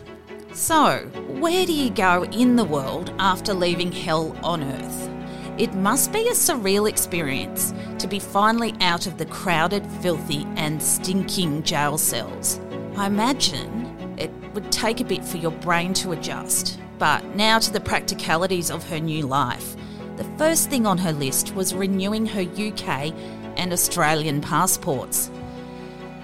So, 0.53 0.99
where 1.39 1.65
do 1.65 1.73
you 1.73 1.91
go 1.91 2.25
in 2.25 2.57
the 2.57 2.65
world 2.65 3.13
after 3.19 3.55
leaving 3.55 3.91
hell 3.91 4.37
on 4.43 4.63
earth? 4.63 5.20
It 5.59 5.75
must 5.75 6.13
be 6.13 6.29
a 6.29 6.33
surreal 6.33 6.89
experience 6.89 7.75
to 7.99 8.07
be 8.07 8.19
finally 8.19 8.75
out 8.81 9.07
of 9.07 9.19
the 9.19 9.27
crowded, 9.27 9.87
filthy, 10.01 10.47
and 10.57 10.83
stinking 10.83 11.63
jail 11.63 11.99
cells. 11.99 12.61
I 12.97 13.07
imagine 13.07 14.15
it 14.19 14.31
would 14.55 14.71
take 14.73 15.01
a 15.01 15.05
bit 15.05 15.25
for 15.25 15.37
your 15.37 15.51
brain 15.51 15.95
to 15.95 16.13
adjust. 16.13 16.79
But 16.99 17.25
now 17.35 17.59
to 17.59 17.73
the 17.73 17.81
practicalities 17.81 18.71
of 18.71 18.87
her 18.91 19.01
new 19.01 19.27
life. 19.27 19.75
The 20.17 20.25
first 20.37 20.69
thing 20.69 20.87
on 20.87 20.99
her 20.99 21.13
list 21.13 21.55
was 21.55 21.75
renewing 21.75 22.27
her 22.27 22.43
UK 22.43 23.15
and 23.57 23.73
Australian 23.73 24.43
passports. 24.43 25.29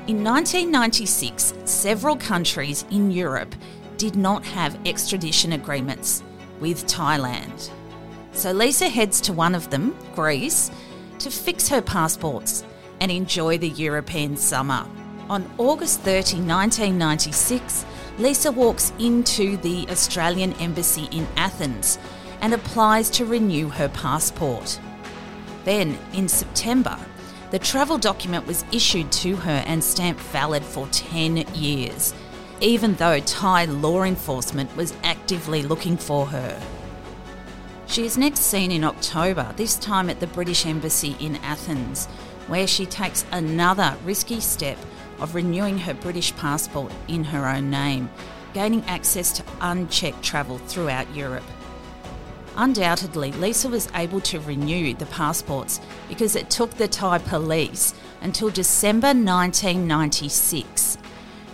In 0.07 0.23
1996, 0.23 1.55
several 1.65 2.17
countries 2.17 2.85
in 2.91 3.11
Europe 3.11 3.55
did 3.97 4.17
not 4.17 4.45
have 4.45 4.79
extradition 4.87 5.53
agreements 5.53 6.23
with 6.61 6.87
Thailand. 6.87 7.71
So 8.37 8.53
Lisa 8.53 8.91
heads 8.91 9.23
to 9.23 9.33
one 9.33 9.55
of 9.55 9.71
them, 9.71 9.97
Greece, 10.15 10.71
to 11.21 11.31
fix 11.31 11.71
her 11.71 11.81
passports 11.81 12.65
and 13.01 13.11
enjoy 13.11 13.57
the 13.57 13.71
European 13.71 14.37
summer. 14.37 14.87
On 15.31 15.51
August 15.57 16.01
30, 16.01 16.43
1996, 16.43 17.87
Lisa 18.19 18.53
walks 18.53 18.93
into 18.99 19.57
the 19.57 19.89
Australian 19.89 20.53
Embassy 20.55 21.09
in 21.11 21.27
Athens 21.39 21.99
and 22.43 22.53
applies 22.53 23.09
to 23.09 23.25
renew 23.25 23.71
her 23.71 23.89
passport. 23.89 24.79
Then, 25.65 25.99
in 26.13 26.29
September, 26.29 26.99
the 27.53 27.59
travel 27.59 27.97
document 27.97 28.47
was 28.47 28.67
issued 28.71 29.11
to 29.13 29.37
her 29.37 29.65
and 29.67 29.83
stamped 29.83 30.21
valid 30.21 30.63
for 30.63 30.87
10 30.89 31.39
years, 31.55 32.13
even 32.61 32.97
though 32.97 33.19
Thai 33.21 33.65
law 33.65 34.03
enforcement 34.03 34.77
was 34.77 34.93
actively 35.03 35.63
looking 35.63 35.97
for 35.97 36.27
her. 36.27 36.61
She 37.89 38.05
is 38.05 38.19
next 38.19 38.41
seen 38.41 38.73
in 38.73 38.85
October, 38.85 39.55
this 39.57 39.77
time 39.77 40.11
at 40.11 40.19
the 40.21 40.27
British 40.27 40.67
Embassy 40.67 41.17
in 41.21 41.37
Athens, 41.37 42.07
where 42.49 42.67
she 42.67 42.85
takes 42.85 43.25
another 43.31 43.97
risky 44.05 44.41
step 44.41 44.77
of 45.21 45.35
renewing 45.35 45.79
her 45.79 45.95
British 45.95 46.35
passport 46.37 46.93
in 47.09 47.25
her 47.25 47.47
own 47.47 47.71
name, 47.71 48.11
gaining 48.55 48.85
access 48.85 49.33
to 49.33 49.45
unchecked 49.61 50.23
travel 50.23 50.59
throughout 50.59 51.15
Europe. 51.15 51.45
Undoubtedly, 52.57 53.33
Lisa 53.33 53.69
was 53.69 53.89
able 53.95 54.21
to 54.23 54.41
renew 54.41 54.93
the 54.95 55.07
passports 55.07 55.81
because 56.09 56.37
it 56.37 56.51
took 56.51 56.71
the 56.73 56.89
Thai 56.89 57.19
police 57.19 57.95
until 58.21 58.51
December 58.51 59.09
1996 59.09 60.99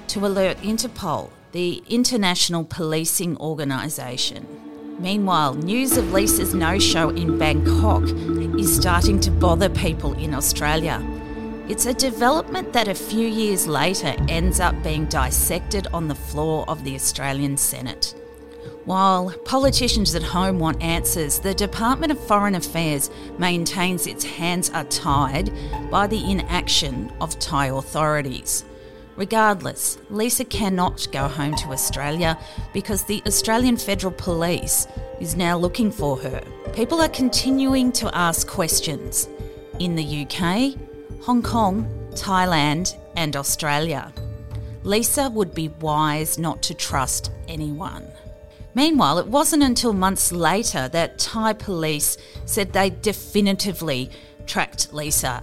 to 0.09 0.27
alert 0.27 0.57
Interpol, 0.59 1.31
the 1.53 1.83
international 1.89 2.65
policing 2.65 3.37
organisation. 3.37 4.72
Meanwhile, 5.02 5.54
news 5.54 5.97
of 5.97 6.12
Lisa's 6.12 6.54
no 6.54 6.78
show 6.78 7.11
in 7.11 7.37
Bangkok 7.37 8.04
is 8.56 8.73
starting 8.73 9.18
to 9.23 9.32
bother 9.32 9.68
people 9.68 10.12
in 10.12 10.32
Australia. 10.32 11.02
It's 11.68 11.87
a 11.87 11.92
development 11.92 12.73
that 12.73 12.87
a 12.87 12.94
few 12.94 13.26
years 13.26 13.66
later 13.66 14.14
ends 14.28 14.61
up 14.61 14.80
being 14.85 15.06
dissected 15.06 15.88
on 15.92 16.06
the 16.06 16.14
floor 16.14 16.64
of 16.68 16.85
the 16.85 16.94
Australian 16.94 17.56
Senate. 17.56 18.14
While 18.85 19.35
politicians 19.44 20.14
at 20.14 20.23
home 20.23 20.61
want 20.61 20.80
answers, 20.80 21.40
the 21.40 21.52
Department 21.52 22.12
of 22.12 22.26
Foreign 22.28 22.54
Affairs 22.54 23.11
maintains 23.38 24.06
its 24.06 24.23
hands 24.23 24.71
are 24.71 24.85
tied 24.85 25.50
by 25.90 26.06
the 26.06 26.30
inaction 26.30 27.12
of 27.21 27.37
Thai 27.40 27.66
authorities. 27.66 28.64
Regardless, 29.16 29.99
Lisa 30.09 30.45
cannot 30.45 31.07
go 31.12 31.28
home 31.28 31.54
to 31.57 31.69
Australia 31.69 32.38
because 32.73 33.04
the 33.04 33.23
Australian 33.26 33.76
Federal 33.76 34.12
Police 34.12 34.87
is 35.21 35.37
now 35.37 35.57
looking 35.59 35.90
for 35.90 36.16
her. 36.19 36.42
People 36.73 37.00
are 37.00 37.09
continuing 37.09 37.92
to 37.92 38.14
ask 38.16 38.49
questions 38.49 39.28
in 39.78 39.95
the 39.95 40.23
UK, 40.23 40.75
Hong 41.25 41.42
Kong, 41.42 41.87
Thailand, 42.12 42.99
and 43.16 43.37
Australia. 43.37 44.12
Lisa 44.83 45.28
would 45.31 45.54
be 45.54 45.69
wise 45.69 46.38
not 46.38 46.62
to 46.62 46.75
trust 46.75 47.31
anyone. 47.47 48.07
Meanwhile, 48.75 49.19
it 49.19 49.26
wasn't 49.26 49.62
until 49.62 49.92
months 49.92 50.33
later 50.33 50.88
that 50.88 51.19
Thai 51.19 51.52
police 51.52 52.16
said 52.47 52.73
they 52.73 52.90
definitively 52.90 54.11
tracked 54.47 54.92
Lisa 54.95 55.42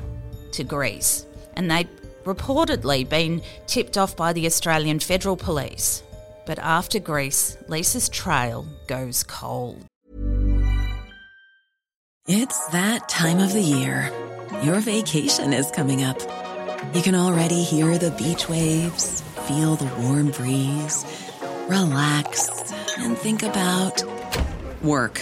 to 0.52 0.64
Greece 0.64 1.26
and 1.54 1.70
they'd 1.70 1.90
reportedly 2.34 3.08
been 3.08 3.42
tipped 3.68 3.98
off 3.98 4.16
by 4.16 4.34
the 4.34 4.46
Australian 4.46 5.00
Federal 5.00 5.36
Police. 5.36 6.04
But 6.46 6.60
after 6.60 7.00
Greece, 7.00 7.58
Lisa's 7.68 8.10
trail 8.10 8.66
goes 8.88 9.24
cold. 9.24 9.84
It's 12.28 12.68
that 12.68 13.10
time 13.10 13.40
of 13.40 13.54
the 13.54 13.62
year. 13.62 14.12
Your 14.64 14.80
vacation 14.80 15.54
is 15.54 15.72
coming 15.72 16.04
up. 16.04 16.20
You 16.94 17.02
can 17.02 17.16
already 17.16 17.64
hear 17.64 17.98
the 17.98 18.12
beach 18.12 18.48
waves, 18.48 19.22
feel 19.48 19.76
the 19.76 19.92
warm 20.02 20.32
breeze, 20.32 21.06
relax, 21.68 22.72
and 23.00 23.18
think 23.18 23.44
about 23.44 24.04
work. 24.82 25.22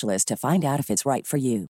to 0.00 0.36
find 0.36 0.64
out 0.64 0.80
if 0.80 0.90
it's 0.90 1.06
right 1.06 1.26
for 1.26 1.36
you. 1.36 1.66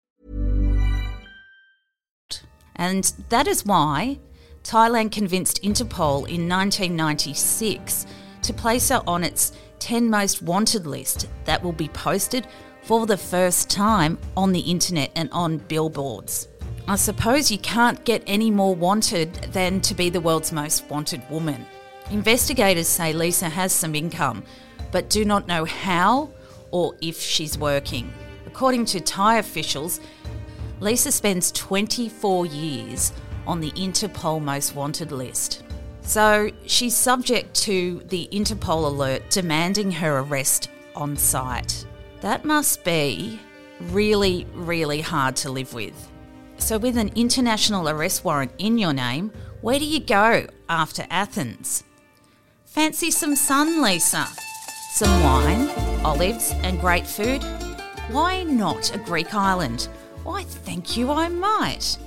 And 2.75 3.13
that 3.29 3.47
is 3.47 3.65
why 3.65 4.19
Thailand 4.63 5.11
convinced 5.11 5.61
Interpol 5.63 6.27
in 6.27 6.47
1996 6.47 8.05
to 8.43 8.53
place 8.53 8.89
her 8.89 9.01
on 9.05 9.23
its 9.23 9.53
10 9.79 10.09
most 10.09 10.41
wanted 10.41 10.85
list 10.85 11.27
that 11.45 11.63
will 11.63 11.73
be 11.73 11.89
posted 11.89 12.47
for 12.83 13.05
the 13.05 13.17
first 13.17 13.69
time 13.69 14.17
on 14.35 14.51
the 14.51 14.59
internet 14.59 15.11
and 15.15 15.29
on 15.31 15.57
billboards. 15.57 16.47
I 16.87 16.95
suppose 16.95 17.51
you 17.51 17.59
can't 17.59 18.03
get 18.05 18.23
any 18.25 18.49
more 18.49 18.75
wanted 18.75 19.33
than 19.53 19.81
to 19.81 19.93
be 19.93 20.09
the 20.09 20.21
world's 20.21 20.51
most 20.51 20.89
wanted 20.89 21.21
woman. 21.29 21.65
Investigators 22.09 22.87
say 22.87 23.13
Lisa 23.13 23.49
has 23.49 23.71
some 23.71 23.95
income, 23.95 24.43
but 24.91 25.09
do 25.09 25.23
not 25.23 25.47
know 25.47 25.65
how 25.65 26.31
or 26.71 26.95
if 27.01 27.19
she's 27.19 27.57
working. 27.57 28.11
According 28.46 28.85
to 28.85 29.00
Thai 29.00 29.37
officials, 29.37 30.00
Lisa 30.79 31.11
spends 31.11 31.51
24 31.51 32.48
years 32.48 33.13
on 33.46 33.59
the 33.59 33.72
Interpol 33.72 34.41
Most 34.41 34.75
Wanted 34.75 35.11
list. 35.11 35.63
So 36.01 36.50
she's 36.65 36.96
subject 36.96 37.53
to 37.61 38.01
the 38.07 38.27
Interpol 38.31 38.85
alert 38.85 39.29
demanding 39.29 39.91
her 39.91 40.19
arrest 40.19 40.69
on 40.96 41.15
sight. 41.15 41.85
That 42.22 42.46
must 42.46 42.83
be 42.83 43.39
really, 43.79 44.46
really 44.53 45.01
hard 45.01 45.35
to 45.37 45.51
live 45.51 45.74
with. 45.74 46.09
So, 46.57 46.77
with 46.77 46.98
an 46.98 47.11
international 47.15 47.89
arrest 47.89 48.24
warrant 48.24 48.51
in 48.59 48.77
your 48.77 48.93
name, 48.93 49.31
where 49.61 49.79
do 49.79 49.85
you 49.85 50.00
go 50.00 50.46
after 50.69 51.07
Athens? 51.09 51.83
Fancy 52.65 53.09
some 53.09 53.35
sun, 53.35 53.81
Lisa? 53.81 54.27
Some 54.91 55.24
wine, 55.24 55.90
olives, 56.03 56.51
and 56.64 56.79
great 56.79 57.05
food? 57.07 57.44
Why 58.09 58.44
not 58.44 58.94
a 58.94 58.98
Greek 58.98 59.33
island? 59.33 59.87
Why, 60.24 60.44
thank 60.44 60.98
you, 60.98 61.11
I 61.11 61.29
might. 61.29 61.98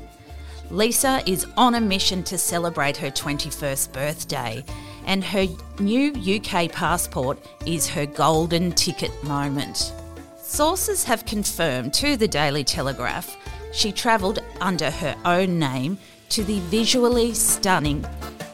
Lisa 0.71 1.23
is 1.27 1.47
on 1.57 1.75
a 1.75 1.81
mission 1.81 2.23
to 2.25 2.39
celebrate 2.39 2.97
her 2.97 3.11
21st 3.11 3.93
birthday, 3.93 4.65
and 5.07 5.23
her 5.25 5.47
new 5.79 6.13
UK 6.13 6.71
passport 6.73 7.39
is 7.67 7.89
her 7.89 8.07
golden 8.07 8.73
ticket 8.73 9.13
moment. 9.25 9.93
Sources 10.39 11.05
have 11.05 11.27
confirmed 11.27 11.93
to 11.95 12.17
the 12.17 12.29
Daily 12.29 12.65
Telegraph 12.65 13.37
she 13.75 13.91
travelled 13.91 14.39
under 14.61 14.91
her 14.91 15.17
own 15.25 15.59
name 15.59 15.99
to 16.31 16.45
the 16.45 16.61
visually 16.61 17.35
stunning 17.35 18.07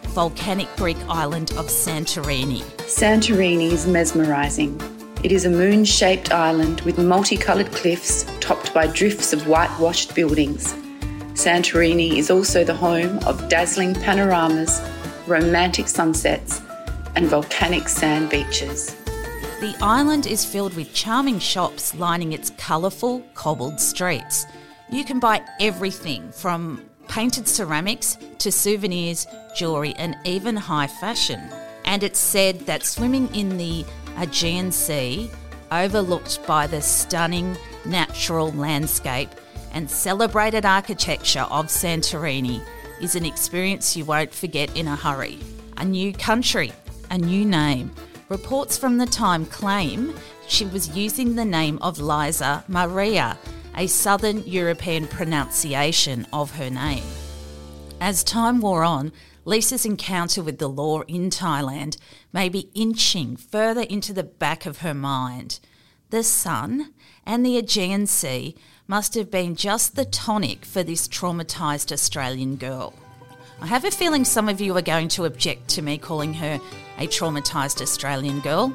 volcanic 0.09 0.69
Greek 0.77 0.97
island 1.09 1.53
of 1.53 1.67
Santorini. 1.67 2.63
Santorini 2.79 3.71
is 3.71 3.87
mesmerising. 3.87 4.81
It 5.23 5.33
is 5.33 5.45
a 5.45 5.51
moon 5.51 5.85
shaped 5.85 6.33
island 6.33 6.81
with 6.81 6.97
multicoloured 6.97 7.71
cliffs 7.73 8.25
topped 8.41 8.73
by 8.73 8.87
drifts 8.87 9.35
of 9.35 9.47
whitewashed 9.47 10.15
buildings. 10.15 10.73
Santorini 11.35 12.17
is 12.17 12.31
also 12.31 12.65
the 12.65 12.75
home 12.75 13.19
of 13.27 13.47
dazzling 13.51 13.95
panoramas, 13.95 14.81
romantic 15.27 15.89
sunsets, 15.89 16.63
and 17.17 17.27
volcanic 17.27 17.87
sand 17.91 18.31
beaches. 18.31 18.97
The 19.61 19.77
island 19.83 20.27
is 20.27 20.47
filled 20.47 20.75
with 20.75 20.95
charming 20.95 21.39
shops 21.39 21.95
lining 21.95 22.33
its 22.33 22.49
colourful, 22.57 23.21
cobbled 23.35 23.79
streets. 23.79 24.47
You 24.91 25.05
can 25.05 25.21
buy 25.21 25.43
everything 25.61 26.33
from 26.33 26.83
painted 27.09 27.47
ceramics 27.47 28.17
to 28.39 28.51
souvenirs, 28.51 29.27
jewellery, 29.55 29.93
and 29.99 30.17
even 30.25 30.57
high 30.57 30.87
fashion. 30.87 31.41
And 31.85 32.03
it's 32.03 32.19
said 32.21 32.61
that 32.61 32.85
swimming 32.85 33.35
in 33.35 33.59
the 33.59 33.85
Aegean 34.19 34.73
Sea 34.73 35.31
overlooked 35.71 36.45
by 36.47 36.67
the 36.67 36.83
stunning 36.83 37.57
natural 37.85 38.53
landscape 38.53 39.31
and 39.73 39.91
celebrated 39.91 40.65
architecture 40.67 41.47
of 41.51 41.67
Santorini, 41.67 42.61
is 43.01 43.17
an 43.17 43.25
experience 43.25 43.97
you 43.97 44.05
won't 44.05 44.35
forget 44.35 44.77
in 44.77 44.89
a 44.89 44.97
hurry. 44.97 45.39
A 45.77 45.85
new 45.85 46.13
country, 46.13 46.73
a 47.11 47.17
new 47.17 47.45
name. 47.45 47.91
Reports 48.29 48.77
from 48.77 48.99
the 48.99 49.07
time 49.07 49.47
claim 49.47 50.15
she 50.47 50.67
was 50.67 50.97
using 50.97 51.35
the 51.35 51.45
name 51.45 51.79
of 51.79 52.01
Liza 52.01 52.65
Maria, 52.69 53.39
a 53.77 53.87
southern 53.87 54.43
European 54.45 55.07
pronunciation 55.07 56.27
of 56.33 56.57
her 56.57 56.69
name. 56.69 57.05
As 58.01 58.25
time 58.25 58.61
wore 58.61 58.85
on, 58.85 59.13
Lisa's 59.45 59.87
encounter 59.87 60.43
with 60.43 60.59
the 60.59 60.69
law 60.69 61.01
in 61.03 61.31
Thailand 61.31 61.97
may 62.33 62.49
be 62.49 62.71
inching 62.75 63.37
further 63.37 63.83
into 63.83 64.13
the 64.13 64.23
back 64.23 64.67
of 64.67 64.79
her 64.79 64.95
mind. 64.95 65.61
The 66.11 66.23
sun 66.23 66.93
and 67.25 67.45
the 67.45 67.57
Aegean 67.57 68.07
Sea 68.07 68.57
must 68.87 69.15
have 69.15 69.31
been 69.31 69.55
just 69.55 69.95
the 69.95 70.05
tonic 70.05 70.65
for 70.65 70.83
this 70.83 71.07
traumatised 71.07 71.93
Australian 71.93 72.57
girl. 72.57 72.93
I 73.61 73.67
have 73.67 73.85
a 73.85 73.91
feeling 73.91 74.25
some 74.25 74.49
of 74.49 74.61
you 74.61 74.77
are 74.77 74.83
going 74.83 75.09
to 75.09 75.27
object 75.27 75.69
to 75.69 75.83
me 75.83 75.99
calling 75.99 76.35
her 76.35 76.59
a 76.99 77.07
traumatised 77.07 77.81
Australian 77.81 78.41
girl. 78.41 78.75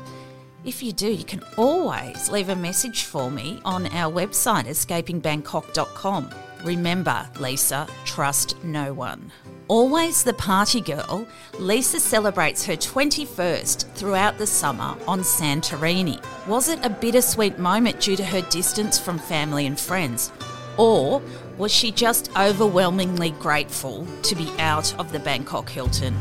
If 0.64 0.82
you 0.82 0.94
do, 0.94 1.12
you 1.12 1.26
can 1.26 1.44
always 1.58 2.30
leave 2.30 2.50
a 2.50 2.56
message 2.56 3.04
for 3.04 3.30
me 3.30 3.60
on 3.66 3.88
our 3.88 4.12
website, 4.12 4.68
escapingbangkok.com. 4.68 6.45
Remember, 6.66 7.30
Lisa, 7.40 7.88
trust 8.06 8.64
no 8.64 8.92
one. 8.92 9.32
Always 9.68 10.24
the 10.24 10.34
party 10.34 10.82
girl, 10.82 11.28
Lisa 11.60 12.00
celebrates 12.00 12.66
her 12.66 12.74
21st 12.74 13.86
throughout 13.94 14.40
the 14.40 14.48
summer 14.48 14.98
on 15.08 15.20
Santorini. 15.20 16.20
Was 16.48 16.70
it 16.70 16.84
a 16.84 16.90
bittersweet 16.90 17.60
moment 17.60 18.00
due 18.00 18.16
to 18.16 18.26
her 18.26 18.42
distance 18.50 18.98
from 18.98 19.20
family 19.20 19.68
and 19.68 19.80
friends? 19.80 20.32
Or 20.78 21.22
was 21.60 21.72
she 21.72 21.92
just 21.92 22.36
overwhelmingly 22.36 23.30
grateful 23.30 24.08
to 24.24 24.36
be 24.36 24.52
out 24.58 24.92
of 25.00 25.12
the 25.12 25.20
Bangkok 25.20 25.70
Hilton? 25.70 26.16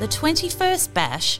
The 0.00 0.08
21st 0.08 0.92
Bash 0.92 1.38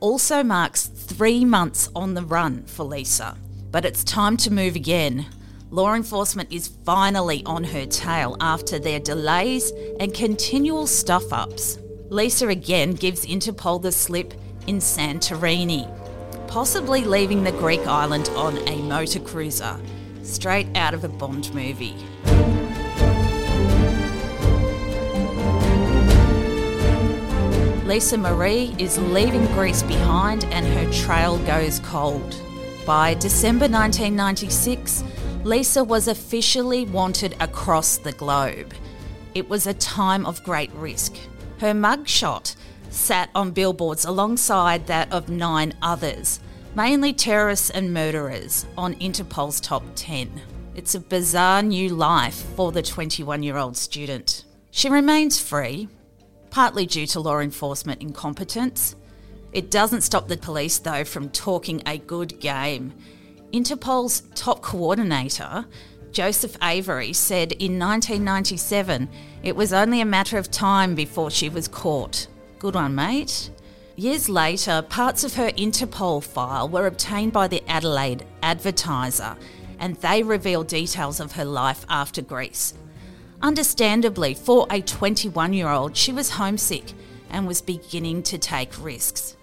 also 0.00 0.42
marks 0.42 0.88
three 0.88 1.44
months 1.44 1.88
on 1.94 2.14
the 2.14 2.24
run 2.24 2.64
for 2.64 2.82
Lisa, 2.82 3.36
but 3.70 3.84
it's 3.84 4.04
time 4.04 4.36
to 4.36 4.52
move 4.52 4.76
again 4.76 5.26
law 5.70 5.94
enforcement 5.94 6.52
is 6.52 6.68
finally 6.84 7.42
on 7.46 7.62
her 7.62 7.86
tail 7.86 8.36
after 8.40 8.78
their 8.78 8.98
delays 8.98 9.72
and 10.00 10.12
continual 10.12 10.86
stuff 10.86 11.32
ups. 11.32 11.78
Lisa 12.08 12.48
again 12.48 12.92
gives 12.92 13.24
Interpol 13.24 13.80
the 13.80 13.92
slip 13.92 14.34
in 14.66 14.78
Santorini, 14.78 15.88
possibly 16.48 17.04
leaving 17.04 17.44
the 17.44 17.52
Greek 17.52 17.86
island 17.86 18.28
on 18.30 18.58
a 18.68 18.82
motor 18.82 19.20
cruiser, 19.20 19.78
straight 20.24 20.66
out 20.76 20.92
of 20.92 21.04
a 21.04 21.08
Bond 21.08 21.54
movie. 21.54 21.94
Lisa 27.86 28.18
Marie 28.18 28.74
is 28.78 28.98
leaving 28.98 29.46
Greece 29.46 29.82
behind 29.84 30.44
and 30.46 30.66
her 30.66 30.92
trail 30.92 31.38
goes 31.38 31.78
cold. 31.80 32.34
By 32.90 33.14
December 33.14 33.66
1996, 33.68 35.04
Lisa 35.44 35.84
was 35.84 36.08
officially 36.08 36.86
wanted 36.86 37.36
across 37.38 37.98
the 37.98 38.10
globe. 38.10 38.74
It 39.32 39.48
was 39.48 39.68
a 39.68 39.74
time 39.74 40.26
of 40.26 40.42
great 40.42 40.72
risk. 40.72 41.14
Her 41.60 41.72
mugshot 41.72 42.56
sat 42.88 43.30
on 43.32 43.52
billboards 43.52 44.06
alongside 44.06 44.88
that 44.88 45.12
of 45.12 45.28
nine 45.28 45.72
others, 45.80 46.40
mainly 46.74 47.12
terrorists 47.12 47.70
and 47.70 47.94
murderers, 47.94 48.66
on 48.76 48.94
Interpol's 48.94 49.60
top 49.60 49.84
10. 49.94 50.28
It's 50.74 50.96
a 50.96 51.00
bizarre 51.00 51.62
new 51.62 51.90
life 51.90 52.44
for 52.56 52.72
the 52.72 52.82
21 52.82 53.44
year 53.44 53.56
old 53.56 53.76
student. 53.76 54.44
She 54.72 54.88
remains 54.88 55.38
free, 55.38 55.86
partly 56.50 56.86
due 56.86 57.06
to 57.06 57.20
law 57.20 57.38
enforcement 57.38 58.02
incompetence. 58.02 58.96
It 59.52 59.70
doesn't 59.70 60.02
stop 60.02 60.28
the 60.28 60.36
police, 60.36 60.78
though, 60.78 61.04
from 61.04 61.28
talking 61.30 61.82
a 61.86 61.98
good 61.98 62.38
game. 62.40 62.92
Interpol's 63.52 64.22
top 64.34 64.62
coordinator, 64.62 65.66
Joseph 66.12 66.56
Avery, 66.62 67.12
said 67.12 67.52
in 67.52 67.78
1997 67.78 69.08
it 69.42 69.56
was 69.56 69.72
only 69.72 70.00
a 70.00 70.04
matter 70.04 70.38
of 70.38 70.50
time 70.50 70.94
before 70.94 71.30
she 71.30 71.48
was 71.48 71.66
caught. 71.66 72.28
Good 72.58 72.74
one, 72.74 72.94
mate. 72.94 73.50
Years 73.96 74.28
later, 74.28 74.82
parts 74.82 75.24
of 75.24 75.34
her 75.34 75.50
Interpol 75.50 76.22
file 76.22 76.68
were 76.68 76.86
obtained 76.86 77.32
by 77.32 77.48
the 77.48 77.62
Adelaide 77.68 78.24
Advertiser, 78.42 79.36
and 79.78 79.96
they 79.96 80.22
reveal 80.22 80.62
details 80.62 81.20
of 81.20 81.32
her 81.32 81.44
life 81.44 81.84
after 81.88 82.22
Greece. 82.22 82.74
Understandably, 83.42 84.34
for 84.34 84.66
a 84.70 84.80
21 84.80 85.52
year 85.52 85.68
old, 85.68 85.96
she 85.96 86.12
was 86.12 86.30
homesick 86.30 86.92
and 87.30 87.46
was 87.46 87.62
beginning 87.62 88.22
to 88.24 88.38
take 88.38 88.82
risks. 88.82 89.36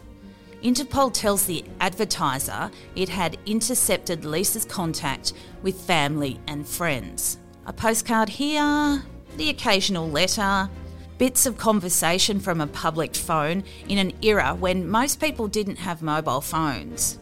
Interpol 0.63 1.13
tells 1.13 1.45
the 1.45 1.63
advertiser 1.79 2.71
it 2.95 3.09
had 3.09 3.37
intercepted 3.45 4.25
Lisa's 4.25 4.65
contact 4.65 5.33
with 5.61 5.79
family 5.79 6.39
and 6.47 6.67
friends. 6.67 7.37
A 7.67 7.73
postcard 7.73 8.29
here, 8.29 9.03
the 9.37 9.49
occasional 9.49 10.09
letter, 10.09 10.69
bits 11.17 11.45
of 11.45 11.57
conversation 11.57 12.39
from 12.39 12.61
a 12.61 12.67
public 12.67 13.15
phone 13.15 13.63
in 13.87 13.97
an 13.97 14.13
era 14.21 14.55
when 14.55 14.89
most 14.89 15.19
people 15.19 15.47
didn't 15.47 15.77
have 15.77 16.01
mobile 16.01 16.41
phones. 16.41 17.19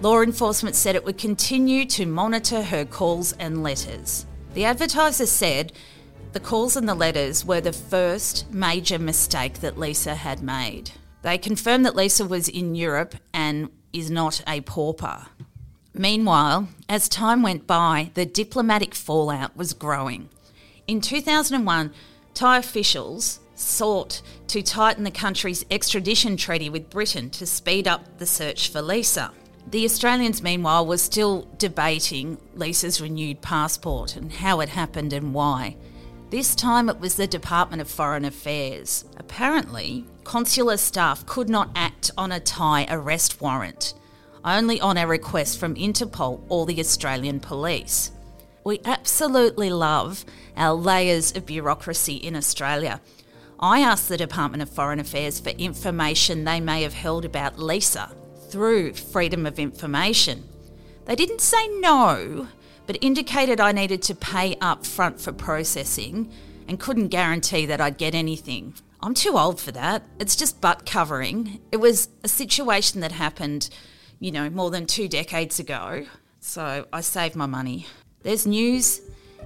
Law 0.00 0.20
enforcement 0.20 0.76
said 0.76 0.94
it 0.94 1.04
would 1.04 1.18
continue 1.18 1.86
to 1.86 2.06
monitor 2.06 2.62
her 2.62 2.84
calls 2.84 3.32
and 3.32 3.62
letters. 3.62 4.26
The 4.54 4.64
advertiser 4.64 5.26
said 5.26 5.72
the 6.32 6.40
calls 6.40 6.76
and 6.76 6.88
the 6.88 6.94
letters 6.94 7.44
were 7.44 7.60
the 7.60 7.72
first 7.72 8.52
major 8.52 8.98
mistake 8.98 9.60
that 9.60 9.78
Lisa 9.78 10.14
had 10.14 10.42
made. 10.42 10.90
They 11.26 11.38
confirmed 11.38 11.84
that 11.84 11.96
Lisa 11.96 12.24
was 12.24 12.48
in 12.48 12.76
Europe 12.76 13.16
and 13.34 13.70
is 13.92 14.12
not 14.12 14.44
a 14.46 14.60
pauper. 14.60 15.26
Meanwhile, 15.92 16.68
as 16.88 17.08
time 17.08 17.42
went 17.42 17.66
by, 17.66 18.12
the 18.14 18.24
diplomatic 18.24 18.94
fallout 18.94 19.56
was 19.56 19.72
growing. 19.72 20.28
In 20.86 21.00
2001, 21.00 21.92
Thai 22.32 22.58
officials 22.58 23.40
sought 23.56 24.22
to 24.46 24.62
tighten 24.62 25.02
the 25.02 25.10
country's 25.10 25.66
extradition 25.68 26.36
treaty 26.36 26.70
with 26.70 26.90
Britain 26.90 27.28
to 27.30 27.44
speed 27.44 27.88
up 27.88 28.18
the 28.18 28.26
search 28.26 28.68
for 28.68 28.80
Lisa. 28.80 29.32
The 29.68 29.84
Australians, 29.84 30.44
meanwhile, 30.44 30.86
were 30.86 30.96
still 30.96 31.48
debating 31.58 32.38
Lisa's 32.54 33.00
renewed 33.00 33.42
passport 33.42 34.14
and 34.14 34.30
how 34.30 34.60
it 34.60 34.68
happened 34.68 35.12
and 35.12 35.34
why. 35.34 35.74
This 36.28 36.56
time 36.56 36.88
it 36.88 36.98
was 36.98 37.14
the 37.14 37.28
Department 37.28 37.80
of 37.80 37.88
Foreign 37.88 38.24
Affairs. 38.24 39.04
Apparently, 39.16 40.04
consular 40.24 40.76
staff 40.76 41.24
could 41.24 41.48
not 41.48 41.70
act 41.76 42.10
on 42.18 42.32
a 42.32 42.40
Thai 42.40 42.84
arrest 42.90 43.40
warrant, 43.40 43.94
only 44.44 44.80
on 44.80 44.96
a 44.96 45.06
request 45.06 45.60
from 45.60 45.76
Interpol 45.76 46.40
or 46.48 46.66
the 46.66 46.80
Australian 46.80 47.38
police. 47.38 48.10
We 48.64 48.80
absolutely 48.84 49.70
love 49.70 50.24
our 50.56 50.74
layers 50.74 51.36
of 51.36 51.46
bureaucracy 51.46 52.16
in 52.16 52.34
Australia. 52.34 53.00
I 53.60 53.78
asked 53.78 54.08
the 54.08 54.16
Department 54.16 54.64
of 54.64 54.68
Foreign 54.68 54.98
Affairs 54.98 55.38
for 55.38 55.50
information 55.50 56.42
they 56.42 56.58
may 56.58 56.82
have 56.82 56.94
held 56.94 57.24
about 57.24 57.60
Lisa 57.60 58.10
through 58.50 58.94
Freedom 58.94 59.46
of 59.46 59.60
Information. 59.60 60.42
They 61.04 61.14
didn't 61.14 61.40
say 61.40 61.68
no, 61.78 62.48
but 62.86 62.98
indicated 63.00 63.60
I 63.60 63.72
needed 63.72 64.02
to 64.02 64.14
pay 64.14 64.56
up 64.60 64.86
front 64.86 65.20
for 65.20 65.32
processing 65.32 66.30
and 66.68 66.80
couldn't 66.80 67.08
guarantee 67.08 67.66
that 67.66 67.80
I'd 67.80 67.98
get 67.98 68.14
anything. 68.14 68.74
I'm 69.00 69.14
too 69.14 69.36
old 69.36 69.60
for 69.60 69.72
that. 69.72 70.02
It's 70.18 70.36
just 70.36 70.60
butt 70.60 70.86
covering. 70.86 71.60
It 71.70 71.76
was 71.78 72.08
a 72.24 72.28
situation 72.28 73.00
that 73.00 73.12
happened, 73.12 73.70
you 74.18 74.32
know, 74.32 74.50
more 74.50 74.70
than 74.70 74.86
two 74.86 75.08
decades 75.08 75.58
ago. 75.58 76.06
So 76.40 76.86
I 76.92 77.00
saved 77.00 77.36
my 77.36 77.46
money. 77.46 77.86
There's 78.22 78.46
news 78.46 79.00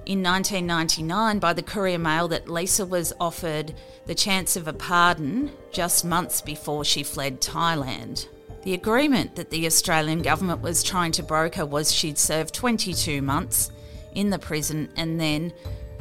in 0.05 0.23
1999 0.23 1.39
by 1.39 1.53
the 1.53 1.61
Courier 1.61 1.99
Mail 1.99 2.27
that 2.29 2.49
Lisa 2.49 2.85
was 2.85 3.13
offered 3.19 3.75
the 4.07 4.15
chance 4.15 4.55
of 4.55 4.67
a 4.67 4.73
pardon 4.73 5.51
just 5.71 6.03
months 6.03 6.41
before 6.41 6.83
she 6.83 7.03
fled 7.03 7.41
Thailand. 7.41 8.27
The 8.63 8.75
agreement 8.75 9.35
that 9.37 9.49
the 9.49 9.65
Australian 9.65 10.21
government 10.21 10.61
was 10.61 10.83
trying 10.83 11.11
to 11.13 11.23
broker 11.23 11.65
was 11.65 11.91
she'd 11.91 12.19
serve 12.19 12.51
22 12.51 13.21
months 13.23 13.71
in 14.13 14.29
the 14.29 14.37
prison 14.37 14.89
and 14.95 15.19
then 15.19 15.51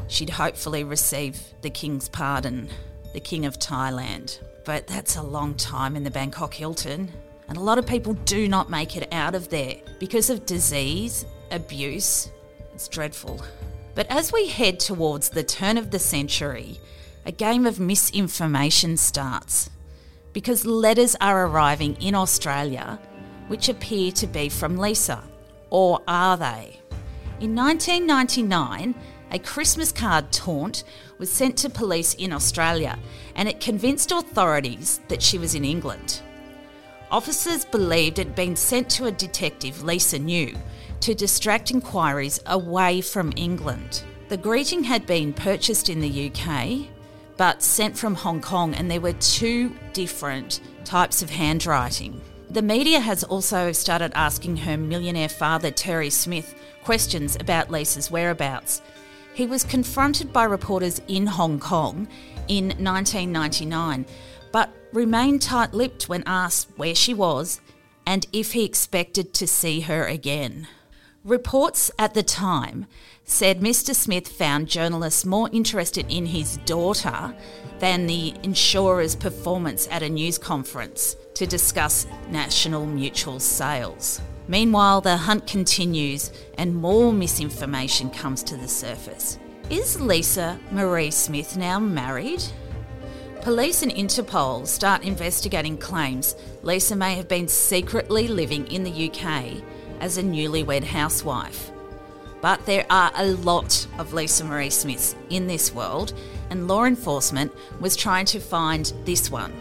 she'd 0.09 0.29
hopefully 0.29 0.85
receive 0.85 1.41
the 1.63 1.71
King's 1.71 2.11
pardon, 2.11 2.69
the 3.15 3.21
King 3.21 3.47
of 3.47 3.59
Thailand. 3.59 4.41
But 4.67 4.87
that's 4.87 5.17
a 5.17 5.23
long 5.23 5.55
time 5.55 5.97
in 5.97 6.05
the 6.05 6.11
Bangkok 6.11 6.53
Hilton, 6.53 7.11
and 7.49 7.57
a 7.57 7.63
lot 7.63 7.79
of 7.79 7.87
people 7.87 8.13
do 8.13 8.47
not 8.47 8.69
make 8.69 8.95
it 8.95 9.09
out 9.11 9.35
of 9.35 9.49
there 9.49 9.77
because 9.99 10.29
of 10.29 10.45
disease, 10.45 11.25
abuse. 11.51 12.31
It's 12.75 12.89
dreadful. 12.89 13.43
But 13.95 14.07
as 14.11 14.35
we 14.35 14.49
head 14.49 14.79
towards 14.79 15.31
the 15.31 15.43
turn 15.43 15.79
of 15.79 15.91
the 15.91 15.99
century, 15.99 16.79
a 17.25 17.33
game 17.33 17.65
of 17.65 17.81
misinformation 17.81 18.99
starts 18.99 19.71
because 20.33 20.65
letters 20.65 21.17
are 21.21 21.47
arriving 21.47 21.97
in 22.01 22.15
Australia 22.15 22.99
which 23.49 23.69
appear 23.69 24.13
to 24.13 24.29
be 24.29 24.49
from 24.49 24.79
Lisa. 24.79 25.25
Or 25.71 26.01
are 26.07 26.37
they? 26.37 26.79
In 27.41 27.57
1999, 27.57 28.95
a 29.33 29.39
Christmas 29.41 29.91
card 29.91 30.31
taunt 30.31 30.85
was 31.19 31.31
sent 31.33 31.57
to 31.59 31.69
police 31.69 32.15
in 32.15 32.33
Australia 32.33 32.97
and 33.35 33.49
it 33.49 33.61
convinced 33.61 34.13
authorities 34.13 35.01
that 35.09 35.21
she 35.21 35.37
was 35.37 35.57
in 35.57 35.65
England. 35.65 36.23
Officers 37.11 37.65
believed 37.65 38.21
it 38.21 38.29
had 38.29 38.37
been 38.37 38.55
sent 38.55 38.89
to 38.91 39.07
a 39.07 39.13
detective 39.13 39.83
Lisa 39.83 40.19
knew 40.19 40.55
to 41.01 41.15
distract 41.15 41.73
inquiries 41.73 42.39
away 42.47 43.01
from 43.01 43.33
England. 43.35 44.05
The 44.29 44.37
greeting 44.37 44.85
had 44.85 45.07
been 45.07 45.33
purchased 45.33 45.89
in 45.89 46.01
the 46.01 46.31
UK 46.31 46.87
but 47.41 47.63
sent 47.63 47.97
from 47.97 48.17
Hong 48.17 48.43
Kong, 48.43 48.75
and 48.75 48.91
there 48.91 49.01
were 49.01 49.15
two 49.15 49.75
different 49.95 50.61
types 50.85 51.23
of 51.23 51.31
handwriting. 51.31 52.21
The 52.51 52.61
media 52.61 53.01
has 53.01 53.25
also 53.25 53.73
started 53.73 54.13
asking 54.15 54.59
her 54.59 54.77
millionaire 54.77 55.31
father, 55.31 55.71
Terry 55.71 56.11
Smith, 56.11 56.55
questions 56.85 57.37
about 57.41 57.71
Lisa's 57.71 58.11
whereabouts. 58.11 58.83
He 59.33 59.47
was 59.47 59.65
confronted 59.65 60.35
by 60.35 60.45
reporters 60.45 61.01
in 61.09 61.27
Hong 61.27 61.59
Kong 61.59 62.09
in 62.47 62.75
1999, 62.77 64.05
but 64.53 64.69
remained 64.93 65.41
tight 65.41 65.73
lipped 65.73 66.11
when 66.11 66.23
asked 66.27 66.69
where 66.77 66.95
she 66.95 67.15
was 67.15 67.63
and 68.05 68.27
if 68.35 68.53
he 68.53 68.67
expected 68.67 69.33
to 69.33 69.47
see 69.47 69.81
her 69.81 70.05
again. 70.05 70.69
Reports 71.25 71.91
at 71.99 72.15
the 72.15 72.23
time 72.23 72.87
said 73.25 73.61
Mr. 73.61 73.95
Smith 73.95 74.27
found 74.27 74.69
journalists 74.69 75.27
more 75.27 75.51
interested 75.53 76.07
in 76.09 76.25
his 76.25 76.57
daughter 76.65 77.35
than 77.79 78.07
the 78.07 78.33
insurer's 78.43 79.15
performance 79.15 79.87
at 79.91 80.03
a 80.03 80.09
news 80.09 80.39
conference 80.39 81.17
to 81.35 81.47
discuss 81.47 82.07
National 82.31 82.87
Mutual 82.87 83.39
sales. 83.39 84.23
Meanwhile, 84.49 85.03
the 85.03 85.19
hunt 85.19 85.47
continues 85.47 86.33
and 86.57 86.75
more 86.75 87.13
misinformation 87.13 88.09
comes 88.09 88.43
to 88.45 88.57
the 88.57 88.67
surface. 88.67 89.39
Is 89.69 90.01
Lisa 90.01 90.59
Marie 90.73 91.11
Smith 91.11 91.55
now 91.55 91.79
married? 91.79 92.43
Police 93.43 93.83
and 93.83 93.93
Interpol 93.93 94.67
start 94.67 95.05
investigating 95.05 95.77
claims 95.77 96.35
Lisa 96.63 96.97
may 96.97 97.15
have 97.15 97.29
been 97.29 97.47
secretly 97.47 98.27
living 98.27 98.67
in 98.69 98.85
the 98.85 99.11
UK 99.11 99.63
as 100.01 100.19
a 100.19 100.23
newlywed 100.23 100.85
housewife. 100.85 101.71
But 102.41 102.65
there 102.65 102.87
are 102.89 103.13
a 103.15 103.27
lot 103.27 103.87
of 103.99 104.13
Lisa 104.13 104.45
Marie 104.45 104.71
Smiths 104.71 105.15
in 105.29 105.47
this 105.47 105.75
world, 105.75 106.15
and 106.49 106.67
law 106.67 106.85
enforcement 106.85 107.53
was 107.81 107.97
trying 107.97 108.27
to 108.27 108.41
find 108.41 108.93
this 109.05 109.31
one. 109.31 109.53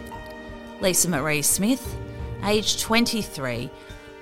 Lisa 0.81 1.09
Marie 1.09 1.41
Smith, 1.41 1.97
aged 2.43 2.79
23, 2.79 3.69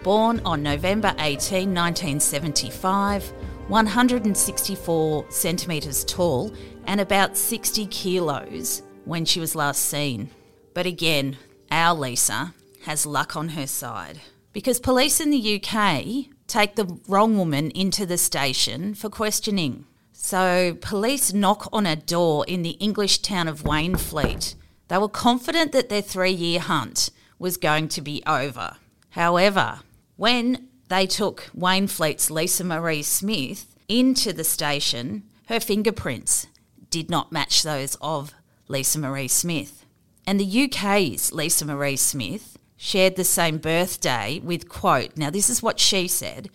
born 0.04 0.42
on 0.44 0.64
November 0.64 1.14
18, 1.20 1.74
1975, 1.74 3.32
164 3.68 5.26
centimetres 5.30 6.04
tall, 6.04 6.52
and 6.86 7.00
about 7.00 7.38
60 7.38 7.86
kilos 7.88 8.82
when 9.06 9.24
she 9.24 9.40
was 9.40 9.56
last 9.56 9.86
seen. 9.86 10.30
But 10.74 10.88
again, 10.88 11.38
our 11.70 11.94
Lisa 11.94 12.54
has 12.82 13.06
luck 13.06 13.36
on 13.36 13.50
her 13.50 13.68
side 13.68 14.20
because 14.58 14.80
police 14.80 15.22
in 15.22 15.30
the 15.30 15.62
UK 15.62 16.34
take 16.48 16.76
the 16.76 17.00
wrong 17.08 17.38
woman 17.38 17.70
into 17.70 18.08
the 18.08 18.18
station 18.18 18.96
for 18.96 19.08
questioning. 19.08 19.86
So, 20.14 20.76
police 20.82 21.32
knock 21.32 21.70
on 21.72 21.86
a 21.86 21.96
door 21.96 22.44
in 22.48 22.64
the 22.64 22.76
English 22.80 23.20
town 23.20 23.48
of 23.48 23.62
Wainfleet. 23.62 24.56
They 24.88 24.98
were 24.98 25.10
confident 25.10 25.74
that 25.74 25.90
their 25.90 26.02
three 26.02 26.32
year 26.32 26.60
hunt 26.60 27.12
was 27.38 27.56
going 27.56 27.88
to 27.90 28.02
be 28.02 28.24
over. 28.26 28.78
However, 29.12 29.82
when 30.16 30.70
they 30.90 31.06
took 31.06 31.52
Wainfleet's 31.56 32.32
Lisa 32.32 32.64
Marie 32.64 33.04
Smith 33.04 33.76
into 33.88 34.34
the 34.34 34.44
station, 34.44 35.22
her 35.50 35.60
fingerprints 35.60 36.48
did 36.90 37.12
not 37.12 37.32
match 37.32 37.62
those 37.62 37.96
of 38.02 38.34
Lisa 38.68 38.98
Marie 38.98 39.28
Smith. 39.28 39.86
And 40.26 40.40
the 40.40 40.64
UK's 40.64 41.32
Lisa 41.32 41.64
Marie 41.64 41.96
Smith 41.96 42.57
shared 42.78 43.16
the 43.16 43.24
same 43.24 43.58
birthday 43.58 44.40
with, 44.44 44.70
quote, 44.70 45.18
now 45.18 45.30
this 45.30 45.50
is 45.50 45.62
what 45.62 45.80
she 45.80 46.08
said 46.08 46.50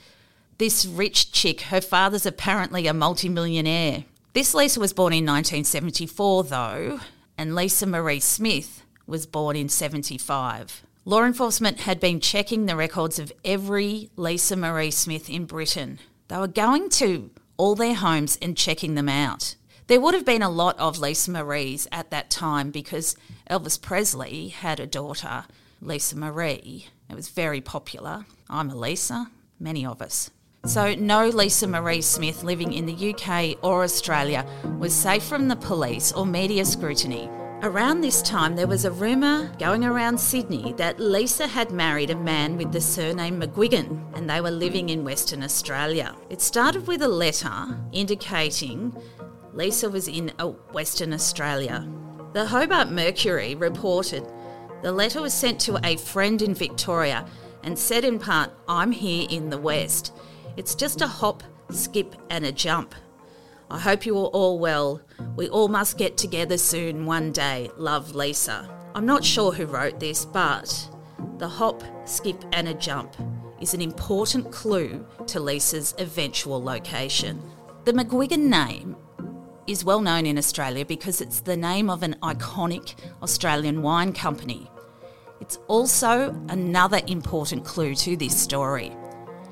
this 0.62 0.86
rich 0.86 1.32
chick, 1.32 1.62
her 1.62 1.80
father's 1.80 2.24
apparently 2.24 2.86
a 2.86 2.94
multimillionaire. 2.94 4.04
This 4.32 4.54
Lisa 4.54 4.78
was 4.78 4.92
born 4.92 5.12
in 5.12 5.26
1974, 5.26 6.44
though, 6.44 7.00
and 7.36 7.56
Lisa 7.56 7.84
Marie 7.84 8.20
Smith 8.20 8.84
was 9.04 9.26
born 9.26 9.56
in 9.56 9.68
75. 9.68 10.84
Law 11.04 11.24
enforcement 11.24 11.80
had 11.80 11.98
been 11.98 12.20
checking 12.20 12.66
the 12.66 12.76
records 12.76 13.18
of 13.18 13.32
every 13.44 14.10
Lisa 14.14 14.54
Marie 14.54 14.92
Smith 14.92 15.28
in 15.28 15.46
Britain. 15.46 15.98
They 16.28 16.38
were 16.38 16.46
going 16.46 16.90
to 16.90 17.30
all 17.56 17.74
their 17.74 17.96
homes 17.96 18.38
and 18.40 18.56
checking 18.56 18.94
them 18.94 19.08
out. 19.08 19.56
There 19.88 20.00
would 20.00 20.14
have 20.14 20.24
been 20.24 20.42
a 20.42 20.48
lot 20.48 20.78
of 20.78 21.00
Lisa 21.00 21.32
Marie's 21.32 21.88
at 21.90 22.10
that 22.12 22.30
time 22.30 22.70
because 22.70 23.16
Elvis 23.50 23.82
Presley 23.82 24.48
had 24.48 24.78
a 24.78 24.86
daughter, 24.86 25.46
Lisa 25.82 26.16
Marie. 26.16 26.86
It 27.10 27.16
was 27.16 27.28
very 27.28 27.60
popular. 27.60 28.24
I'm 28.48 28.70
a 28.70 28.76
Lisa, 28.76 29.26
many 29.58 29.84
of 29.84 30.00
us. 30.00 30.30
So, 30.64 30.94
no 30.94 31.26
Lisa 31.26 31.66
Marie 31.66 32.02
Smith 32.02 32.44
living 32.44 32.72
in 32.72 32.86
the 32.86 33.12
UK 33.12 33.58
or 33.64 33.82
Australia 33.82 34.46
was 34.78 34.94
safe 34.94 35.24
from 35.24 35.48
the 35.48 35.56
police 35.56 36.12
or 36.12 36.24
media 36.24 36.64
scrutiny. 36.64 37.28
Around 37.62 38.00
this 38.00 38.22
time, 38.22 38.54
there 38.54 38.68
was 38.68 38.84
a 38.84 38.92
rumour 38.92 39.52
going 39.58 39.84
around 39.84 40.18
Sydney 40.18 40.72
that 40.74 41.00
Lisa 41.00 41.48
had 41.48 41.72
married 41.72 42.10
a 42.10 42.16
man 42.16 42.56
with 42.56 42.70
the 42.70 42.80
surname 42.80 43.40
McGuigan 43.40 44.16
and 44.16 44.30
they 44.30 44.40
were 44.40 44.52
living 44.52 44.88
in 44.88 45.04
Western 45.04 45.42
Australia. 45.42 46.14
It 46.30 46.40
started 46.40 46.86
with 46.86 47.02
a 47.02 47.08
letter 47.08 47.76
indicating 47.90 48.96
Lisa 49.52 49.90
was 49.90 50.06
in 50.06 50.32
oh, 50.38 50.52
Western 50.72 51.12
Australia. 51.12 51.88
The 52.34 52.46
Hobart 52.46 52.88
Mercury 52.88 53.56
reported 53.56 54.24
the 54.82 54.92
letter 54.92 55.22
was 55.22 55.32
sent 55.32 55.60
to 55.60 55.78
a 55.84 55.96
friend 55.96 56.42
in 56.42 56.54
Victoria 56.54 57.24
and 57.62 57.78
said 57.78 58.04
in 58.04 58.18
part, 58.18 58.50
I'm 58.68 58.92
here 58.92 59.26
in 59.30 59.48
the 59.48 59.58
West. 59.58 60.12
It's 60.56 60.74
just 60.74 61.00
a 61.00 61.06
hop, 61.06 61.42
skip, 61.70 62.16
and 62.30 62.44
a 62.44 62.52
jump. 62.52 62.94
I 63.70 63.78
hope 63.78 64.04
you 64.04 64.18
are 64.18 64.26
all 64.26 64.58
well. 64.58 65.00
We 65.36 65.48
all 65.48 65.68
must 65.68 65.96
get 65.96 66.16
together 66.16 66.58
soon 66.58 67.06
one 67.06 67.32
day. 67.32 67.70
Love, 67.76 68.14
Lisa. 68.14 68.68
I'm 68.94 69.06
not 69.06 69.24
sure 69.24 69.52
who 69.52 69.64
wrote 69.64 69.98
this, 69.98 70.24
but 70.26 70.90
the 71.38 71.48
hop, 71.48 71.82
skip, 72.04 72.44
and 72.52 72.68
a 72.68 72.74
jump 72.74 73.14
is 73.60 73.72
an 73.74 73.80
important 73.80 74.50
clue 74.50 75.06
to 75.28 75.40
Lisa's 75.40 75.94
eventual 75.98 76.62
location. 76.62 77.40
The 77.84 77.92
McGuigan 77.92 78.48
name 78.48 78.96
is 79.66 79.84
well 79.84 80.00
known 80.00 80.26
in 80.26 80.38
Australia 80.38 80.84
because 80.84 81.20
it's 81.20 81.40
the 81.40 81.56
name 81.56 81.88
of 81.88 82.02
an 82.02 82.16
iconic 82.22 82.94
Australian 83.22 83.82
wine 83.82 84.12
company. 84.12 84.70
It's 85.40 85.58
also 85.68 86.30
another 86.48 87.00
important 87.06 87.64
clue 87.64 87.94
to 87.96 88.16
this 88.16 88.40
story. 88.40 88.92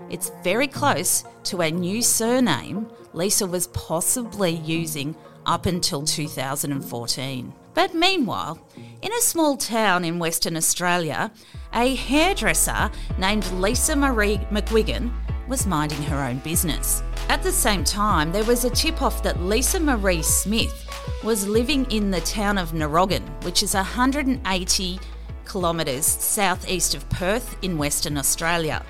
It's 0.08 0.32
very 0.42 0.66
close 0.66 1.24
to 1.44 1.62
a 1.62 1.70
new 1.70 2.02
surname 2.02 2.90
Lisa 3.12 3.46
was 3.46 3.66
possibly 3.68 4.50
using 4.50 5.16
up 5.46 5.66
until 5.66 6.02
2014. 6.02 7.52
But 7.74 7.94
meanwhile, 7.94 8.58
in 9.02 9.12
a 9.12 9.20
small 9.20 9.56
town 9.56 10.04
in 10.04 10.18
Western 10.18 10.56
Australia, 10.56 11.32
a 11.72 11.94
hairdresser 11.94 12.90
named 13.18 13.50
Lisa 13.52 13.96
Marie 13.96 14.38
McGuigan 14.50 15.12
was 15.50 15.66
minding 15.66 16.02
her 16.04 16.22
own 16.22 16.38
business. 16.38 17.02
At 17.28 17.42
the 17.42 17.52
same 17.52 17.84
time, 17.84 18.32
there 18.32 18.44
was 18.44 18.64
a 18.64 18.70
tip 18.70 19.02
off 19.02 19.22
that 19.24 19.42
Lisa 19.42 19.80
Marie 19.80 20.22
Smith 20.22 20.86
was 21.24 21.46
living 21.46 21.84
in 21.90 22.10
the 22.10 22.20
town 22.20 22.56
of 22.56 22.70
Narrogin, 22.70 23.28
which 23.44 23.62
is 23.62 23.74
180 23.74 25.00
kilometres 25.44 26.06
southeast 26.06 26.94
of 26.94 27.08
Perth 27.10 27.56
in 27.62 27.76
Western 27.76 28.16
Australia. 28.16 28.86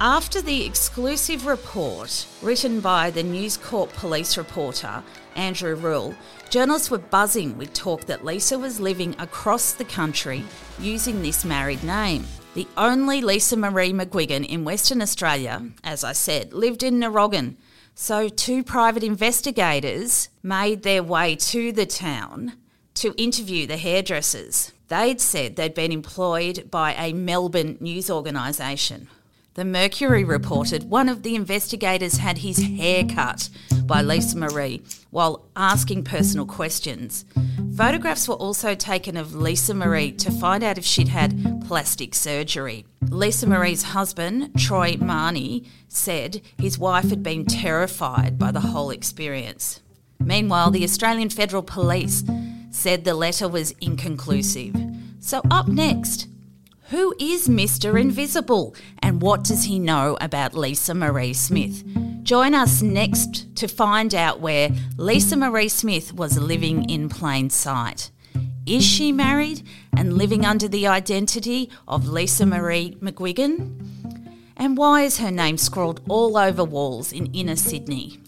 After 0.00 0.40
the 0.40 0.64
exclusive 0.64 1.46
report 1.46 2.26
written 2.40 2.80
by 2.80 3.10
the 3.10 3.24
News 3.24 3.56
Corp 3.56 3.92
police 3.94 4.38
reporter 4.38 5.02
Andrew 5.34 5.74
Rule, 5.74 6.14
journalists 6.50 6.92
were 6.92 6.98
buzzing 6.98 7.58
with 7.58 7.72
talk 7.72 8.02
that 8.02 8.24
Lisa 8.24 8.56
was 8.56 8.78
living 8.78 9.16
across 9.18 9.72
the 9.72 9.84
country 9.84 10.44
using 10.78 11.20
this 11.22 11.44
married 11.44 11.82
name. 11.82 12.24
The 12.54 12.66
only 12.76 13.20
Lisa 13.20 13.56
Marie 13.56 13.92
McGuigan 13.92 14.46
in 14.46 14.64
Western 14.64 15.02
Australia, 15.02 15.70
as 15.84 16.02
I 16.02 16.12
said, 16.12 16.52
lived 16.52 16.82
in 16.82 16.98
Narrogin. 16.98 17.56
So, 17.94 18.28
two 18.28 18.62
private 18.64 19.02
investigators 19.02 20.28
made 20.42 20.82
their 20.82 21.02
way 21.02 21.36
to 21.36 21.72
the 21.72 21.86
town 21.86 22.54
to 22.94 23.14
interview 23.16 23.66
the 23.66 23.76
hairdressers. 23.76 24.72
They'd 24.88 25.20
said 25.20 25.56
they'd 25.56 25.74
been 25.74 25.92
employed 25.92 26.70
by 26.70 26.94
a 26.94 27.12
Melbourne 27.12 27.76
news 27.80 28.10
organisation. 28.10 29.08
The 29.54 29.64
Mercury 29.64 30.24
reported 30.24 30.88
one 30.88 31.08
of 31.08 31.24
the 31.24 31.34
investigators 31.34 32.18
had 32.18 32.38
his 32.38 32.58
hair 32.58 33.04
cut 33.04 33.50
by 33.84 34.02
Lisa 34.02 34.38
Marie 34.38 34.82
while 35.10 35.44
asking 35.56 36.04
personal 36.04 36.46
questions. 36.46 37.24
Photographs 37.78 38.26
were 38.26 38.34
also 38.34 38.74
taken 38.74 39.16
of 39.16 39.36
Lisa 39.36 39.72
Marie 39.72 40.10
to 40.10 40.32
find 40.32 40.64
out 40.64 40.78
if 40.78 40.84
she'd 40.84 41.06
had 41.06 41.62
plastic 41.64 42.12
surgery. 42.12 42.84
Lisa 43.08 43.46
Marie's 43.46 43.84
husband, 43.84 44.50
Troy 44.58 44.94
Marnie, 44.94 45.64
said 45.86 46.42
his 46.58 46.76
wife 46.76 47.08
had 47.08 47.22
been 47.22 47.46
terrified 47.46 48.36
by 48.36 48.50
the 48.50 48.58
whole 48.58 48.90
experience. 48.90 49.80
Meanwhile, 50.18 50.72
the 50.72 50.82
Australian 50.82 51.30
Federal 51.30 51.62
Police 51.62 52.24
said 52.72 53.04
the 53.04 53.14
letter 53.14 53.46
was 53.46 53.70
inconclusive. 53.80 54.74
So, 55.20 55.40
up 55.48 55.68
next, 55.68 56.26
who 56.90 57.14
is 57.20 57.46
Mr. 57.46 57.96
Invisible 58.00 58.74
and 58.98 59.22
what 59.22 59.44
does 59.44 59.62
he 59.66 59.78
know 59.78 60.18
about 60.20 60.52
Lisa 60.52 60.94
Marie 60.94 61.32
Smith? 61.32 61.84
Join 62.28 62.54
us 62.54 62.82
next 62.82 63.56
to 63.56 63.66
find 63.66 64.14
out 64.14 64.40
where 64.40 64.68
Lisa 64.98 65.34
Marie 65.34 65.70
Smith 65.70 66.12
was 66.12 66.38
living 66.38 66.90
in 66.90 67.08
plain 67.08 67.48
sight. 67.48 68.10
Is 68.66 68.84
she 68.84 69.12
married 69.12 69.62
and 69.96 70.12
living 70.12 70.44
under 70.44 70.68
the 70.68 70.88
identity 70.88 71.70
of 71.88 72.06
Lisa 72.06 72.44
Marie 72.44 72.98
McGuigan? 73.00 73.80
And 74.58 74.76
why 74.76 75.04
is 75.04 75.16
her 75.20 75.30
name 75.30 75.56
scrawled 75.56 76.02
all 76.06 76.36
over 76.36 76.64
walls 76.64 77.14
in 77.14 77.32
inner 77.32 77.56
Sydney? 77.56 78.20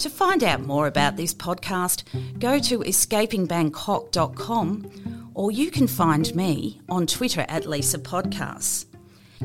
To 0.00 0.10
find 0.10 0.44
out 0.44 0.60
more 0.60 0.86
about 0.86 1.16
this 1.16 1.32
podcast, 1.32 2.04
go 2.38 2.58
to 2.58 2.80
escapingbangkok.com 2.80 5.30
or 5.32 5.50
you 5.50 5.70
can 5.70 5.86
find 5.86 6.34
me 6.34 6.82
on 6.90 7.06
Twitter 7.06 7.46
at 7.48 7.64
Lisa 7.64 7.98
Podcasts. 7.98 8.84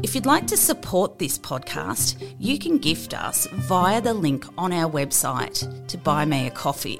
If 0.04 0.16
you'd 0.16 0.26
like 0.26 0.48
to 0.48 0.58
support 0.58 1.20
this 1.20 1.38
podcast, 1.38 2.36
you 2.40 2.58
can 2.58 2.78
gift 2.78 3.14
us 3.14 3.48
via 3.48 4.02
the 4.02 4.14
link 4.14 4.46
on 4.58 4.72
our 4.72 4.90
website 4.90 5.88
to 5.88 5.98
buy 5.98 6.26
me 6.26 6.48
a 6.48 6.52
coffee. 6.52 7.00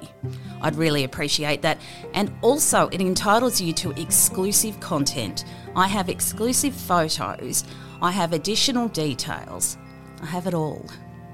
I'd 0.62 0.76
really 0.76 1.04
appreciate 1.04 1.62
that. 1.62 1.80
And 2.14 2.34
also, 2.42 2.90
it 2.90 3.02
entitles 3.02 3.60
you 3.62 3.74
to 3.74 3.92
exclusive 4.00 4.80
content. 4.80 5.46
I 5.76 5.88
have 5.88 6.10
exclusive 6.10 6.76
photos, 6.76 7.64
I 8.02 8.12
have 8.12 8.34
additional 8.34 8.88
details, 8.90 9.78
I 10.22 10.26
have 10.26 10.48
it 10.48 10.54
all. 10.54 10.86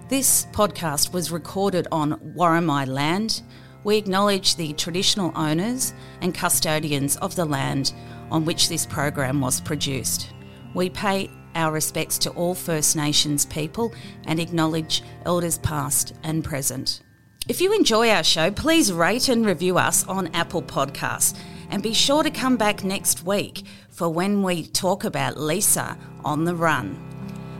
This 0.09 0.45
podcast 0.53 1.11
was 1.11 1.31
recorded 1.31 1.87
on 1.91 2.33
Worimi 2.35 2.87
land 2.87 3.41
we 3.87 3.95
acknowledge 3.95 4.57
the 4.57 4.73
traditional 4.73 5.31
owners 5.33 5.93
and 6.21 6.35
custodians 6.35 7.15
of 7.17 7.37
the 7.37 7.45
land 7.45 7.93
on 8.29 8.43
which 8.43 8.67
this 8.67 8.85
program 8.85 9.39
was 9.39 9.61
produced. 9.61 10.33
We 10.73 10.89
pay 10.89 11.29
our 11.55 11.71
respects 11.71 12.17
to 12.19 12.29
all 12.31 12.55
First 12.55 12.95
Nations 12.95 13.45
people 13.45 13.93
and 14.25 14.39
acknowledge 14.39 15.03
elders 15.25 15.57
past 15.59 16.13
and 16.23 16.43
present. 16.43 17.01
If 17.47 17.61
you 17.61 17.73
enjoy 17.73 18.09
our 18.09 18.23
show, 18.23 18.51
please 18.51 18.91
rate 18.91 19.29
and 19.29 19.45
review 19.45 19.77
us 19.77 20.05
on 20.07 20.27
Apple 20.33 20.61
Podcasts 20.61 21.37
and 21.69 21.81
be 21.81 21.93
sure 21.93 22.23
to 22.23 22.29
come 22.29 22.57
back 22.57 22.83
next 22.83 23.23
week 23.23 23.63
for 23.89 24.09
when 24.09 24.43
we 24.43 24.67
talk 24.67 25.03
about 25.03 25.37
Lisa 25.37 25.97
on 26.25 26.43
the 26.45 26.55
run. 26.55 27.03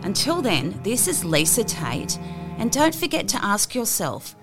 Until 0.04 0.42
then, 0.42 0.80
this 0.84 1.08
is 1.08 1.24
Lisa 1.26 1.64
Tate, 1.64 2.20
and 2.58 2.72
don't 2.72 2.96
forget 2.96 3.28
to 3.30 3.44
ask 3.44 3.74
yourself 3.74 4.36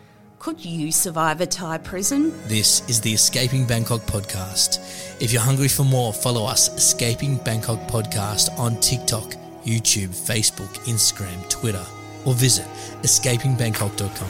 could 0.44 0.62
you 0.62 0.92
survive 0.92 1.40
a 1.40 1.46
Thai 1.46 1.78
prison? 1.78 2.30
This 2.46 2.86
is 2.86 3.00
the 3.00 3.14
Escaping 3.14 3.66
Bangkok 3.66 4.02
podcast. 4.02 4.76
If 5.18 5.32
you're 5.32 5.40
hungry 5.40 5.68
for 5.68 5.84
more, 5.84 6.12
follow 6.12 6.44
us, 6.44 6.68
Escaping 6.76 7.38
Bangkok 7.38 7.78
Podcast, 7.88 8.50
on 8.58 8.78
TikTok, 8.80 9.36
YouTube, 9.64 10.10
Facebook, 10.10 10.68
Instagram, 10.84 11.48
Twitter, 11.48 11.86
or 12.26 12.34
visit 12.34 12.66
escapingbangkok.com. 13.00 14.28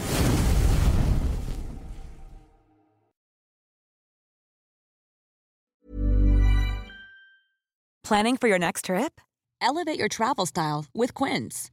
Planning 8.04 8.36
for 8.36 8.46
your 8.46 8.60
next 8.60 8.84
trip? 8.84 9.20
Elevate 9.60 9.98
your 9.98 10.08
travel 10.08 10.46
style 10.46 10.84
with 10.94 11.12
Quince. 11.12 11.72